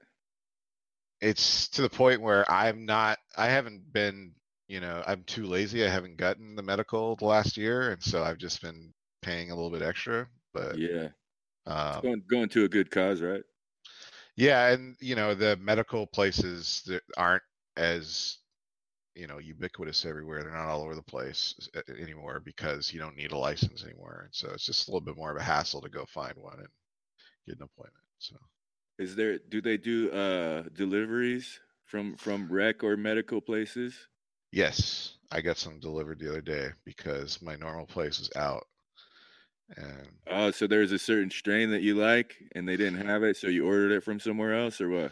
[1.22, 4.34] it's to the point where I'm not, I haven't been,
[4.68, 5.86] you know, I'm too lazy.
[5.86, 7.92] I haven't gotten the medical the last year.
[7.92, 10.28] And so I've just been paying a little bit extra.
[10.56, 11.10] But yeah,
[11.68, 13.44] um, going, going to a good cause, right?
[14.36, 14.70] Yeah.
[14.70, 17.44] And, you know, the medical places that aren't
[17.76, 18.38] as
[19.18, 23.32] you know ubiquitous everywhere they're not all over the place anymore because you don't need
[23.32, 25.90] a license anymore and so it's just a little bit more of a hassle to
[25.90, 26.68] go find one and
[27.48, 28.36] get an appointment so.
[29.00, 33.96] Is there do they do uh deliveries from from rec or medical places?
[34.52, 38.66] Yes i got some delivered the other day because my normal place is out
[39.76, 43.36] and oh so there's a certain strain that you like and they didn't have it
[43.36, 45.12] so you ordered it from somewhere else or what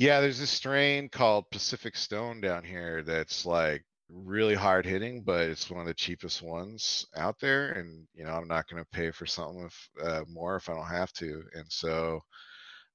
[0.00, 5.42] yeah, there's this strain called Pacific Stone down here that's like really hard hitting, but
[5.42, 7.72] it's one of the cheapest ones out there.
[7.72, 10.74] And you know, I'm not going to pay for something if, uh, more if I
[10.74, 11.42] don't have to.
[11.52, 12.20] And so,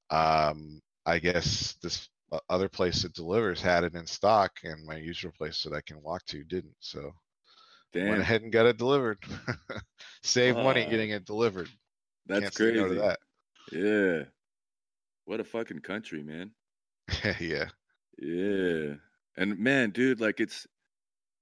[0.09, 2.09] um, I guess this
[2.49, 6.01] other place that delivers had it in stock, and my usual place that I can
[6.01, 6.75] walk to didn't.
[6.79, 7.11] So,
[7.93, 8.09] Damn.
[8.09, 9.19] went ahead and got it delivered.
[10.23, 11.69] Save uh, money getting it delivered.
[12.25, 12.95] That's Can't crazy.
[12.95, 13.19] That.
[13.71, 14.23] Yeah.
[15.25, 16.49] What a fucking country, man.
[17.39, 17.69] yeah.
[18.17, 18.95] Yeah.
[19.37, 20.67] And man, dude, like it's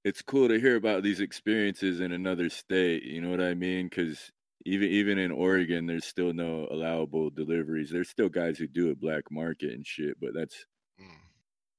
[0.03, 3.89] it's cool to hear about these experiences in another state, you know what I mean?
[3.89, 4.32] Cuz
[4.66, 7.89] even even in Oregon there's still no allowable deliveries.
[7.89, 10.66] There's still guys who do a black market and shit, but that's
[10.99, 11.18] mm.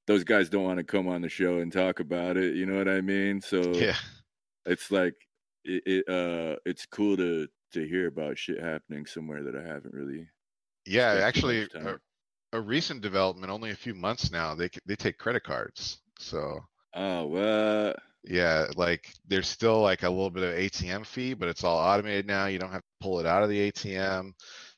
[0.07, 2.77] those guys don't want to come on the show and talk about it, you know
[2.77, 3.41] what I mean?
[3.41, 3.97] So Yeah.
[4.65, 5.15] It's like
[5.63, 9.93] it, it uh it's cool to to hear about shit happening somewhere that I haven't
[9.93, 10.27] really
[10.85, 11.95] yeah, actually, uh,
[12.53, 14.55] a recent development, only a few months now.
[14.55, 15.99] They they take credit cards.
[16.19, 16.59] So
[16.93, 17.99] oh what?
[18.23, 22.25] Yeah, like there's still like a little bit of ATM fee, but it's all automated
[22.25, 22.47] now.
[22.47, 24.31] You don't have to pull it out of the ATM,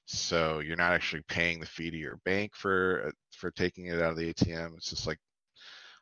[0.05, 4.01] so you're not actually paying the fee to your bank for uh, for taking it
[4.01, 4.76] out of the ATM.
[4.76, 5.20] It's just like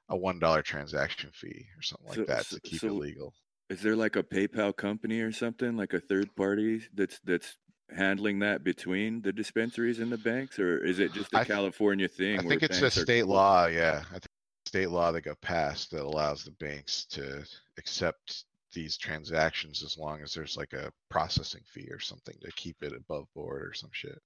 [0.10, 3.34] a one dollar transaction fee or something like so, that to keep so it legal.
[3.70, 7.58] Is there like a PayPal company or something like a third party that's that's
[7.90, 12.08] handling that between the dispensaries and the banks, or is it just a I California
[12.08, 12.40] thing?
[12.40, 13.68] I think it's a state law.
[13.68, 14.28] Yeah, I think
[14.66, 17.44] state law that got passed that allows the banks to
[17.78, 22.84] accept these transactions as long as there's like a processing fee or something to keep
[22.84, 24.22] it above board or some shit.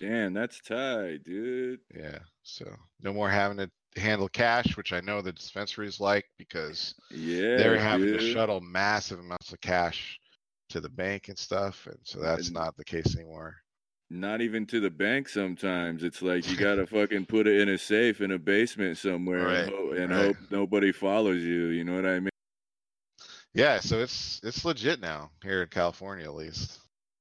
[0.00, 1.80] Damn, that's tight, dude.
[1.94, 2.18] Yeah.
[2.42, 2.66] So
[3.02, 3.70] no more having to
[4.00, 8.20] handle cash, which I know the dispensaries like because yeah, they're having dude.
[8.20, 10.18] to shuttle massive amounts of cash
[10.74, 13.54] to the bank and stuff, and so that's not the case anymore.
[14.10, 15.28] Not even to the bank.
[15.28, 19.46] Sometimes it's like you gotta fucking put it in a safe in a basement somewhere
[19.46, 20.24] right, and, hope, and right.
[20.26, 21.66] hope nobody follows you.
[21.66, 22.30] You know what I mean?
[23.54, 26.80] Yeah, so it's it's legit now here in California, at least.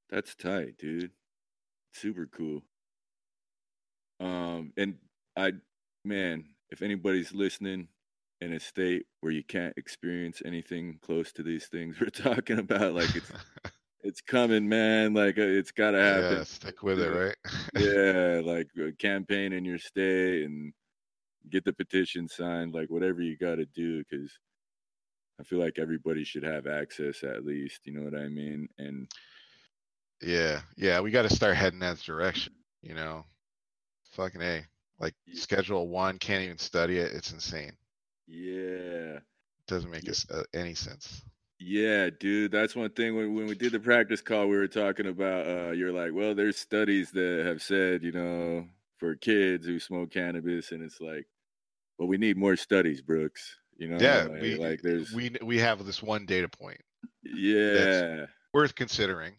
[0.10, 1.12] That's tight, dude.
[1.93, 2.64] Super cool.
[4.20, 4.95] Um, and
[5.38, 5.54] I,
[6.04, 7.88] man, if anybody's listening
[8.43, 12.93] in a state where you can't experience anything close to these things we're talking about
[12.93, 13.31] like it's
[14.03, 16.37] it's coming man like uh, it's gotta happen.
[16.37, 17.35] Yeah, stick with it right?
[17.79, 20.73] Yeah like uh, campaign in your state and
[21.49, 24.31] get the petition signed like whatever you gotta do because
[25.39, 28.67] i feel like everybody should have access at least you know what i mean?
[28.77, 29.09] And
[30.21, 33.25] yeah yeah we got to start heading that direction you know?
[34.11, 34.65] Fucking a
[34.99, 37.73] like schedule one can't even study it it's insane
[38.28, 39.19] yeah.
[39.67, 40.13] Doesn't make yeah.
[40.32, 41.21] uh, any sense.
[41.59, 42.51] Yeah, dude.
[42.51, 45.71] That's one thing when, when we did the practice call, we were talking about, uh,
[45.71, 48.67] you're like, well, there's studies that have said, you know,
[48.97, 51.26] for kids who smoke cannabis, and it's like,
[51.97, 53.57] well, we need more studies, Brooks.
[53.78, 56.82] You know, yeah, like, we, like there's we we have this one data point.
[57.24, 59.34] Yeah, worth considering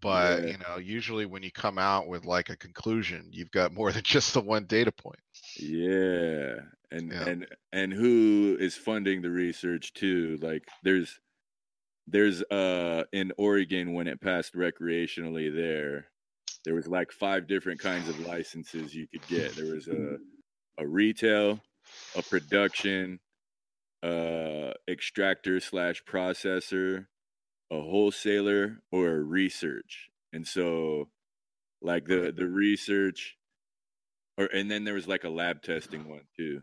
[0.00, 0.50] but yeah.
[0.50, 4.02] you know usually when you come out with like a conclusion you've got more than
[4.02, 5.20] just the one data point
[5.58, 6.56] yeah
[6.90, 7.28] and yeah.
[7.28, 11.20] and and who is funding the research too like there's
[12.06, 16.06] there's uh in oregon when it passed recreationally there
[16.64, 20.16] there was like five different kinds of licenses you could get there was a
[20.78, 21.60] a retail
[22.16, 23.18] a production
[24.02, 27.06] uh extractor slash processor
[27.70, 30.08] a wholesaler or a research.
[30.32, 31.08] And so
[31.82, 33.36] like the the research
[34.38, 36.62] or and then there was like a lab testing one too.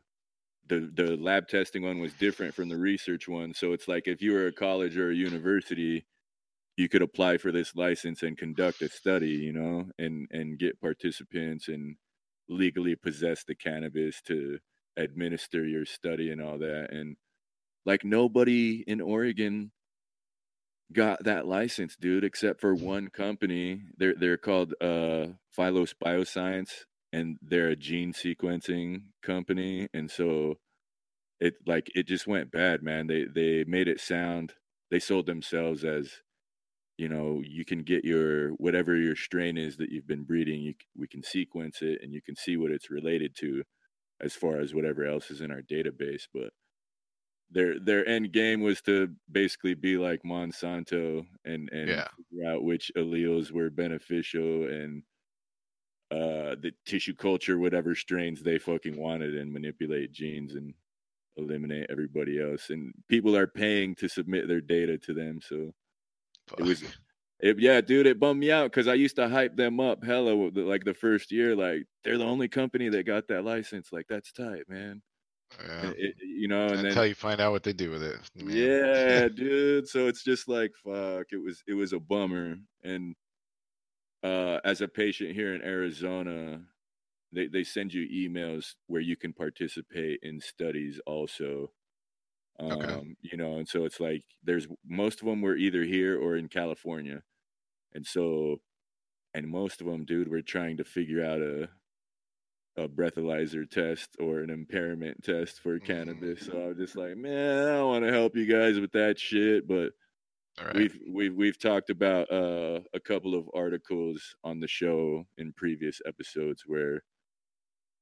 [0.68, 3.54] The the lab testing one was different from the research one.
[3.54, 6.06] So it's like if you were a college or a university,
[6.78, 10.82] you could apply for this license and conduct a study, you know, and and get
[10.82, 11.97] participants and
[12.49, 14.60] legally possess the cannabis to
[14.97, 17.18] administer your study and all that and
[17.86, 19.72] like nobody in Oregon
[20.94, 23.84] got that license, dude, except for one company.
[23.98, 25.28] They're they're called uh
[25.58, 30.56] Phylos Bioscience and they're a gene sequencing company and so
[31.39, 33.08] it like it just went bad, man.
[33.08, 34.54] They they made it sound
[34.91, 36.12] they sold themselves as
[36.98, 40.76] you know, you can get your whatever your strain is that you've been breeding, you
[40.98, 43.64] we can sequence it and you can see what it's related to
[44.22, 46.52] as far as whatever else is in our database, but
[47.54, 52.08] their their end game was to basically be like Monsanto and and Yeah.
[52.18, 55.04] figure out which alleles were beneficial and
[56.12, 60.74] uh the tissue culture whatever strains they fucking wanted and manipulate genes and
[61.38, 62.70] eliminate everybody else.
[62.72, 65.74] And people are paying to submit their data to them so
[66.58, 66.84] it was
[67.39, 70.32] it, yeah dude it bummed me out because i used to hype them up hella
[70.56, 73.91] like the first year like they're the only company that got that license.
[73.93, 75.01] Like that's tight man
[75.62, 75.91] Yeah.
[75.97, 78.20] It- you know and then Until you find out what they do with it.
[78.36, 78.56] man.
[78.56, 79.88] yeah, dude.
[79.88, 81.28] So it's just like fuck.
[81.32, 82.58] It was it was a bummer.
[82.84, 83.16] And
[84.24, 86.62] uh as a patient here in Arizona,
[87.32, 91.72] they, they send you emails where you can participate in studies also.
[92.60, 93.16] Um, Okay.
[93.22, 96.47] you know, and so it's like there's most of them were either here or in
[96.49, 97.24] California.
[97.93, 98.60] And so
[99.34, 101.70] and most of them, dude, we're trying to figure out a
[102.76, 105.86] a breathalyzer test or an impairment test for Mhm.
[105.86, 106.45] cannabis.
[106.45, 109.19] So I was just like, man, I don't want to help you guys with that
[109.19, 109.67] shit.
[109.67, 109.93] But
[110.59, 110.76] All right.
[110.76, 116.01] we've we've we've talked about uh, a couple of articles on the show in previous
[116.05, 117.03] episodes where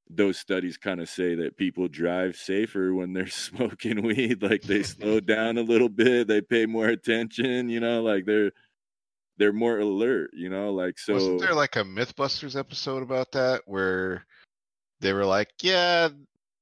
[0.10, 3.28] those studies kind of say that people drive safer when they're
[3.78, 4.42] smoking weed.
[4.42, 7.70] Like they slow down a little bit, they pay more attention.
[7.70, 8.52] You know, like they're
[9.38, 10.32] they're more alert.
[10.34, 11.14] You know, like so.
[11.14, 14.26] Wasn't there like a MythBusters episode about that where
[15.02, 16.10] they were like, yeah,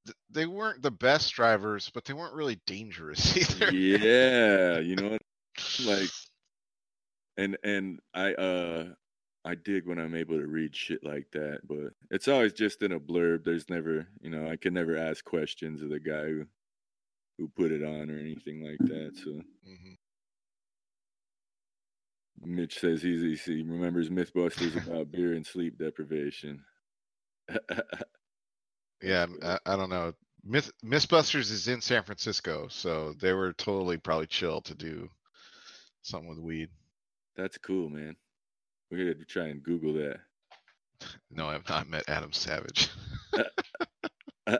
[0.06, 3.70] th- they weren't the best drivers, but they weren't really dangerous either.
[3.72, 5.18] yeah, you know,
[5.84, 6.10] like
[7.36, 8.84] and and I uh
[9.44, 12.92] I dig when I'm able to read shit like that, but it's always just in
[12.92, 13.44] a blurb.
[13.44, 16.46] There's never, you know, I can never ask questions of the guy who
[17.38, 19.12] who put it on or anything like that.
[19.16, 19.30] So
[19.66, 19.96] Mhm.
[22.42, 26.64] Mitch says he's he remembers MythBusters about beer and sleep deprivation.
[29.02, 29.26] Yeah,
[29.66, 30.12] I don't know.
[30.44, 35.08] Myth MythBusters is in San Francisco, so they were totally probably chill to do
[36.02, 36.68] something with weed.
[37.36, 38.16] That's cool, man.
[38.90, 40.20] We're gonna try and Google that.
[41.30, 42.90] No, I've not met Adam Savage.
[44.46, 44.58] uh,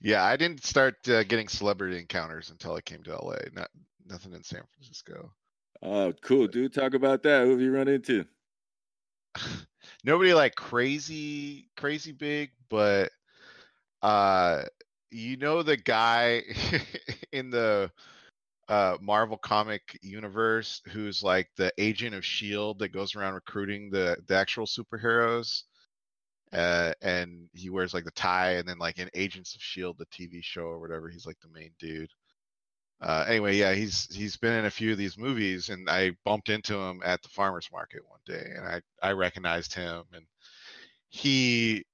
[0.00, 3.36] yeah, I didn't start uh, getting celebrity encounters until I came to LA.
[3.52, 3.70] Not
[4.06, 5.32] nothing in San Francisco.
[5.82, 6.72] oh, cool, dude.
[6.72, 7.44] Talk about that.
[7.44, 8.24] Who have you run into?
[10.04, 13.10] Nobody like crazy, crazy big, but
[14.02, 14.64] uh,
[15.10, 16.42] you know the guy
[17.32, 17.90] in the
[18.68, 24.16] uh Marvel comic universe who's like the agent of Shield that goes around recruiting the
[24.26, 25.64] the actual superheroes.
[26.52, 30.06] Uh, and he wears like the tie, and then like in Agents of Shield, the
[30.06, 32.10] TV show or whatever, he's like the main dude.
[33.00, 36.50] Uh, anyway, yeah, he's he's been in a few of these movies, and I bumped
[36.50, 40.26] into him at the farmers market one day, and I I recognized him, and
[41.10, 41.84] he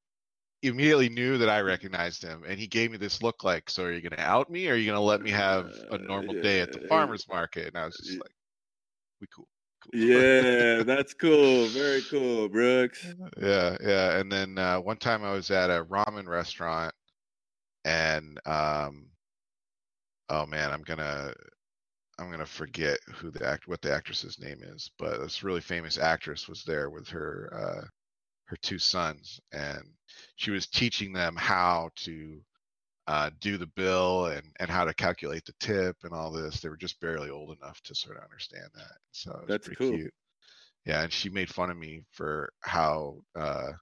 [0.62, 3.92] immediately knew that I recognized him, and he gave me this look like, "So are
[3.92, 6.72] you gonna out me, or are you gonna let me have a normal day at
[6.72, 8.32] the Uh, farmers market?" And I was just like,
[9.20, 9.48] "We cool."
[9.80, 11.70] cool." Yeah, that's cool.
[11.70, 13.14] Very cool, Brooks.
[13.40, 14.18] yeah, yeah.
[14.18, 16.94] And then uh, one time I was at a ramen restaurant,
[17.84, 19.10] and um,
[20.28, 21.32] oh man, I'm gonna
[22.18, 25.98] I'm gonna forget who the act what the actress's name is, but this really famous
[25.98, 27.86] actress was there with her uh,
[28.46, 29.82] her two sons, and
[30.36, 32.40] she was teaching them how to
[33.06, 36.60] uh, do the bill and and how to calculate the tip and all this.
[36.60, 38.98] They were just barely old enough to sort of understand that.
[39.12, 39.96] So That's pretty cool.
[39.96, 40.14] cute.
[40.84, 43.72] Yeah, and she made fun of me for how uh,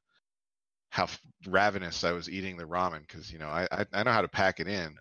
[0.94, 1.08] how
[1.48, 4.28] ravenous I was eating the ramen because you know I, I I know how to
[4.28, 4.96] pack it in,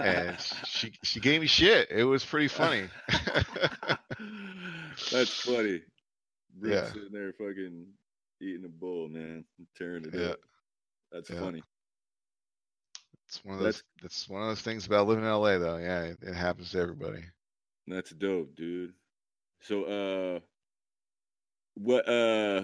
[0.00, 1.90] and she she gave me shit.
[1.90, 2.88] It was pretty funny.
[5.10, 5.82] That's funny.
[6.54, 6.92] Brooks Yeah.
[6.92, 7.86] sitting there fucking
[8.40, 9.44] eating a bowl, man,
[9.76, 10.28] tearing it Yeah.
[10.30, 10.40] up.
[11.10, 11.40] That's Yeah.
[11.40, 11.64] funny.
[13.26, 13.82] It's one of those.
[14.02, 15.78] That's one of those things about living in LA, though.
[15.78, 17.24] Yeah, it, it happens to everybody.
[17.86, 18.94] That's dope, dude.
[19.62, 20.40] So, uh,
[21.74, 22.62] what, uh,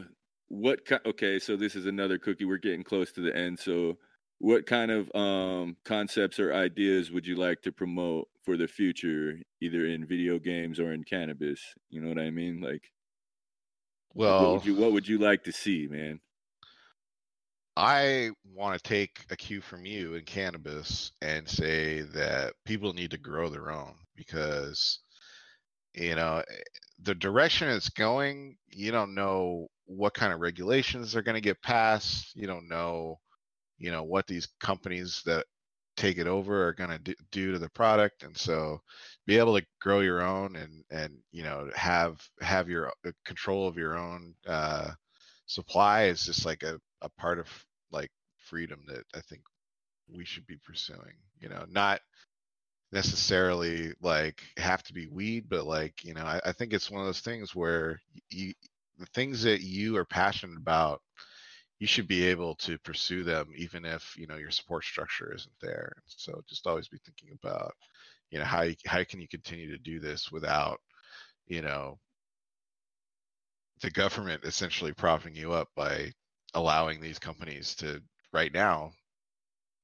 [0.49, 1.01] what kind?
[1.07, 2.45] Okay, so this is another cookie.
[2.45, 3.59] We're getting close to the end.
[3.59, 3.99] So,
[4.39, 9.39] what kind of um concepts or ideas would you like to promote for the future,
[9.61, 11.61] either in video games or in cannabis?
[11.91, 12.61] You know what I mean?
[12.61, 12.91] Like,
[14.15, 16.21] well, what would you what would you like to see, man?
[17.77, 23.11] I want to take a cue from you in cannabis and say that people need
[23.11, 25.01] to grow their own because
[25.95, 26.43] you know
[27.03, 31.63] the direction it's going you don't know what kind of regulations are going to get
[31.63, 32.35] passed.
[32.35, 33.19] You don't know
[33.79, 35.45] you know what these companies that
[35.97, 38.23] take it over are going to do to the product.
[38.25, 38.81] And so
[39.27, 43.69] be able to grow your own and and you know have have your uh, control
[43.69, 44.91] of your own uh
[45.47, 47.47] supply is just like a, a part of
[47.93, 49.43] like freedom that i think
[50.11, 52.01] we should be pursuing you know not
[52.95, 57.01] necessarily like have to be weed but like you know I, I think it's one
[57.01, 58.55] of those things where you
[58.99, 61.03] the things that you are passionate about
[61.81, 65.53] you should be able to pursue them even if you know your support structure isn't
[65.61, 65.93] there.
[66.07, 67.75] So just always be thinking about
[68.31, 70.79] you know how you, how can you continue to do this without
[71.47, 71.99] you know
[73.83, 76.13] the government essentially propping you up by
[76.55, 78.01] allowing these companies to
[78.33, 78.93] right now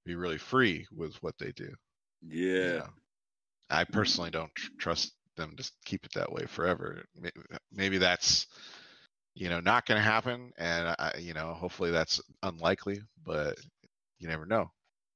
[0.06, 1.74] be really free with what they do
[2.26, 2.54] yeah.
[2.54, 2.86] You know?
[3.70, 7.04] i personally don't tr- trust them to keep it that way forever.
[7.72, 8.46] Maybe that's
[9.34, 13.58] you know not going to happen and I, you know hopefully that's unlikely but
[14.18, 14.70] you never know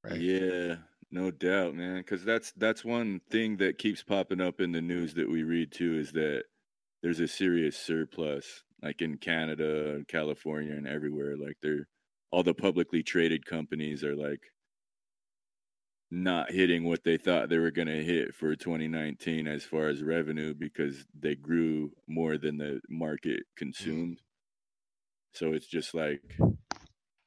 [0.05, 0.21] right?
[0.21, 0.77] Yeah
[1.11, 5.15] no doubt man because that's that's one thing that keeps popping up in the news
[5.15, 6.45] that we read too is that
[7.03, 11.87] there's a serious surplus like in canada and california and everywhere like they're
[12.31, 14.41] all the publicly traded companies are like
[16.15, 20.03] not hitting what they thought they were going to hit for 2019 as far as
[20.03, 23.57] revenue because they grew more than the market mm.
[23.57, 24.21] consumed.
[25.33, 26.23] So it's just like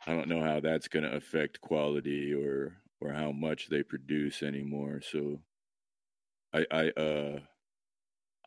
[0.06, 4.42] I don't know how that's going to affect quality or or how much they produce
[4.42, 5.02] anymore.
[5.02, 5.42] So
[6.54, 7.40] I I uh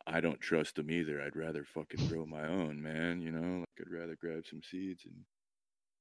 [0.07, 1.21] I don't trust them either.
[1.21, 3.59] I'd rather fucking grow my own, man, you know?
[3.59, 5.13] Like I'd rather grab some seeds and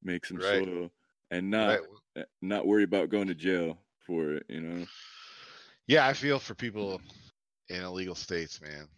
[0.03, 0.64] make some right.
[0.64, 0.91] soil
[1.30, 1.80] and not right.
[2.16, 3.78] Eh, not worry about going to jail
[4.11, 4.86] for it, you know.
[5.86, 7.00] Yeah, I feel for people
[7.68, 8.88] in illegal states, man.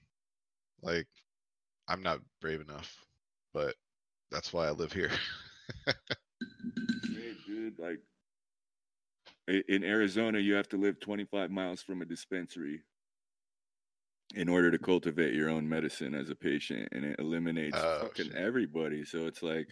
[0.83, 1.07] Like,
[1.87, 2.97] I'm not brave enough,
[3.53, 3.75] but
[4.31, 5.11] that's why I live here.
[5.87, 7.99] hey, dude, like
[9.69, 12.81] in Arizona, you have to live 25 miles from a dispensary
[14.35, 18.27] in order to cultivate your own medicine as a patient, and it eliminates oh, fucking
[18.27, 18.35] shit.
[18.35, 19.05] everybody.
[19.05, 19.69] So it's like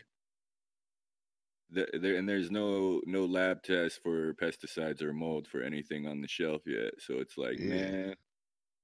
[1.71, 6.29] there and there's no no lab test for pesticides or mold for anything on the
[6.29, 6.93] shelf yet.
[6.99, 7.68] So it's like, yeah.
[7.68, 8.14] man,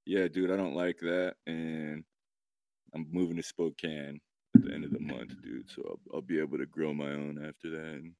[0.05, 2.03] yeah, dude, I don't like that, and
[2.95, 4.19] I'm moving to Spokane
[4.55, 5.69] at the end of the month, dude.
[5.69, 7.93] So I'll, I'll be able to grow my own after that.
[7.93, 8.13] And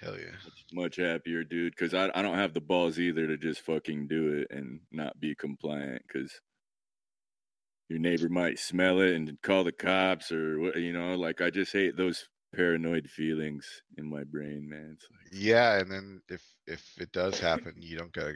[0.00, 1.74] Hell yeah, much, much happier, dude.
[1.76, 5.18] Because I I don't have the balls either to just fucking do it and not
[5.18, 6.02] be compliant.
[6.06, 6.40] Because
[7.88, 11.50] your neighbor might smell it and call the cops or what you know like i
[11.50, 12.28] just hate those
[12.58, 14.98] paranoid feelings in my brain, man.
[15.10, 15.32] Like...
[15.32, 18.32] Yeah, and then if if it does happen, you don't got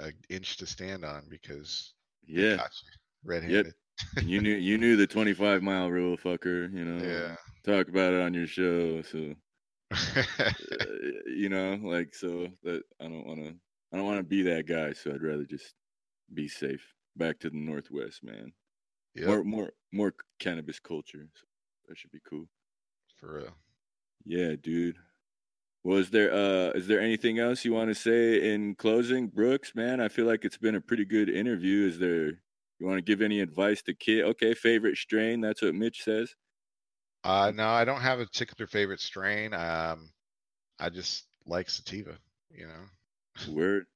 [0.00, 1.94] an inch to stand on because
[2.26, 2.60] yeah,
[3.24, 3.72] red-handed.
[4.16, 4.24] Yep.
[4.26, 6.72] you knew you knew the 25 mile rule, fucker.
[6.74, 7.36] You know, yeah.
[7.64, 9.34] Talk about it on your show, so
[9.92, 10.84] uh,
[11.26, 13.54] you know, like so that I don't want to.
[13.92, 15.74] I don't want to be that guy, so I'd rather just
[16.34, 16.82] be safe.
[17.16, 18.52] Back to the Northwest, man.
[19.16, 19.26] Yep.
[19.26, 21.26] More, more, more cannabis culture.
[21.34, 21.42] So
[21.88, 22.46] that should be cool
[23.20, 23.54] for real.
[24.24, 24.96] Yeah, dude.
[25.84, 29.74] Was is there uh is there anything else you want to say in closing, Brooks?
[29.74, 31.88] Man, I feel like it's been a pretty good interview.
[31.88, 32.26] Is there
[32.78, 34.24] you want to give any advice to kid?
[34.24, 35.40] Okay, favorite strain.
[35.40, 36.34] That's what Mitch says.
[37.24, 39.52] Uh, no, I don't have a particular favorite strain.
[39.54, 40.10] Um,
[40.78, 42.18] I just like sativa.
[42.50, 43.52] You know.
[43.54, 43.86] Word.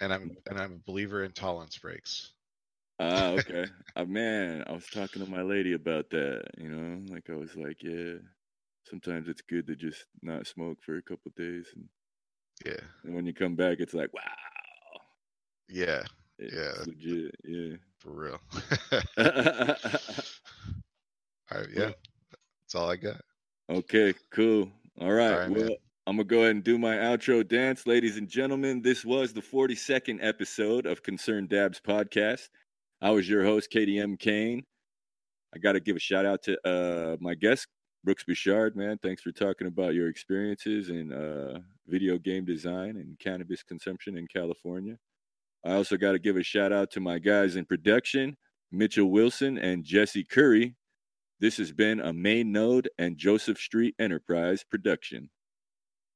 [0.00, 2.32] and I'm and I'm a believer in tolerance breaks.
[3.00, 3.66] Ah, okay.
[3.96, 6.42] uh, man, I was talking to my lady about that.
[6.58, 8.14] You know, like I was like, yeah,
[8.84, 11.88] sometimes it's good to just not smoke for a couple days, and
[12.64, 14.20] yeah, and when you come back, it's like, wow.
[15.68, 16.02] Yeah.
[16.38, 16.72] It's yeah.
[16.86, 17.34] Legit.
[17.44, 17.76] Yeah.
[17.98, 18.40] For real.
[21.52, 21.68] all right.
[21.74, 21.90] Yeah.
[22.30, 23.20] That's all I got.
[23.70, 24.14] Okay.
[24.30, 24.70] Cool.
[25.00, 25.32] All right.
[25.32, 25.64] All right well.
[25.64, 25.76] Man.
[26.06, 27.86] I'm going to go ahead and do my outro dance.
[27.86, 32.50] Ladies and gentlemen, this was the 42nd episode of Concerned Dabs podcast.
[33.04, 34.64] I was your host, KDM Kane.
[35.54, 37.66] I got to give a shout out to uh, my guest,
[38.02, 38.96] Brooks Bouchard, man.
[38.96, 44.26] Thanks for talking about your experiences in uh, video game design and cannabis consumption in
[44.26, 44.96] California.
[45.66, 48.38] I also got to give a shout out to my guys in production,
[48.72, 50.74] Mitchell Wilson and Jesse Curry.
[51.40, 55.28] This has been a Main Node and Joseph Street Enterprise production.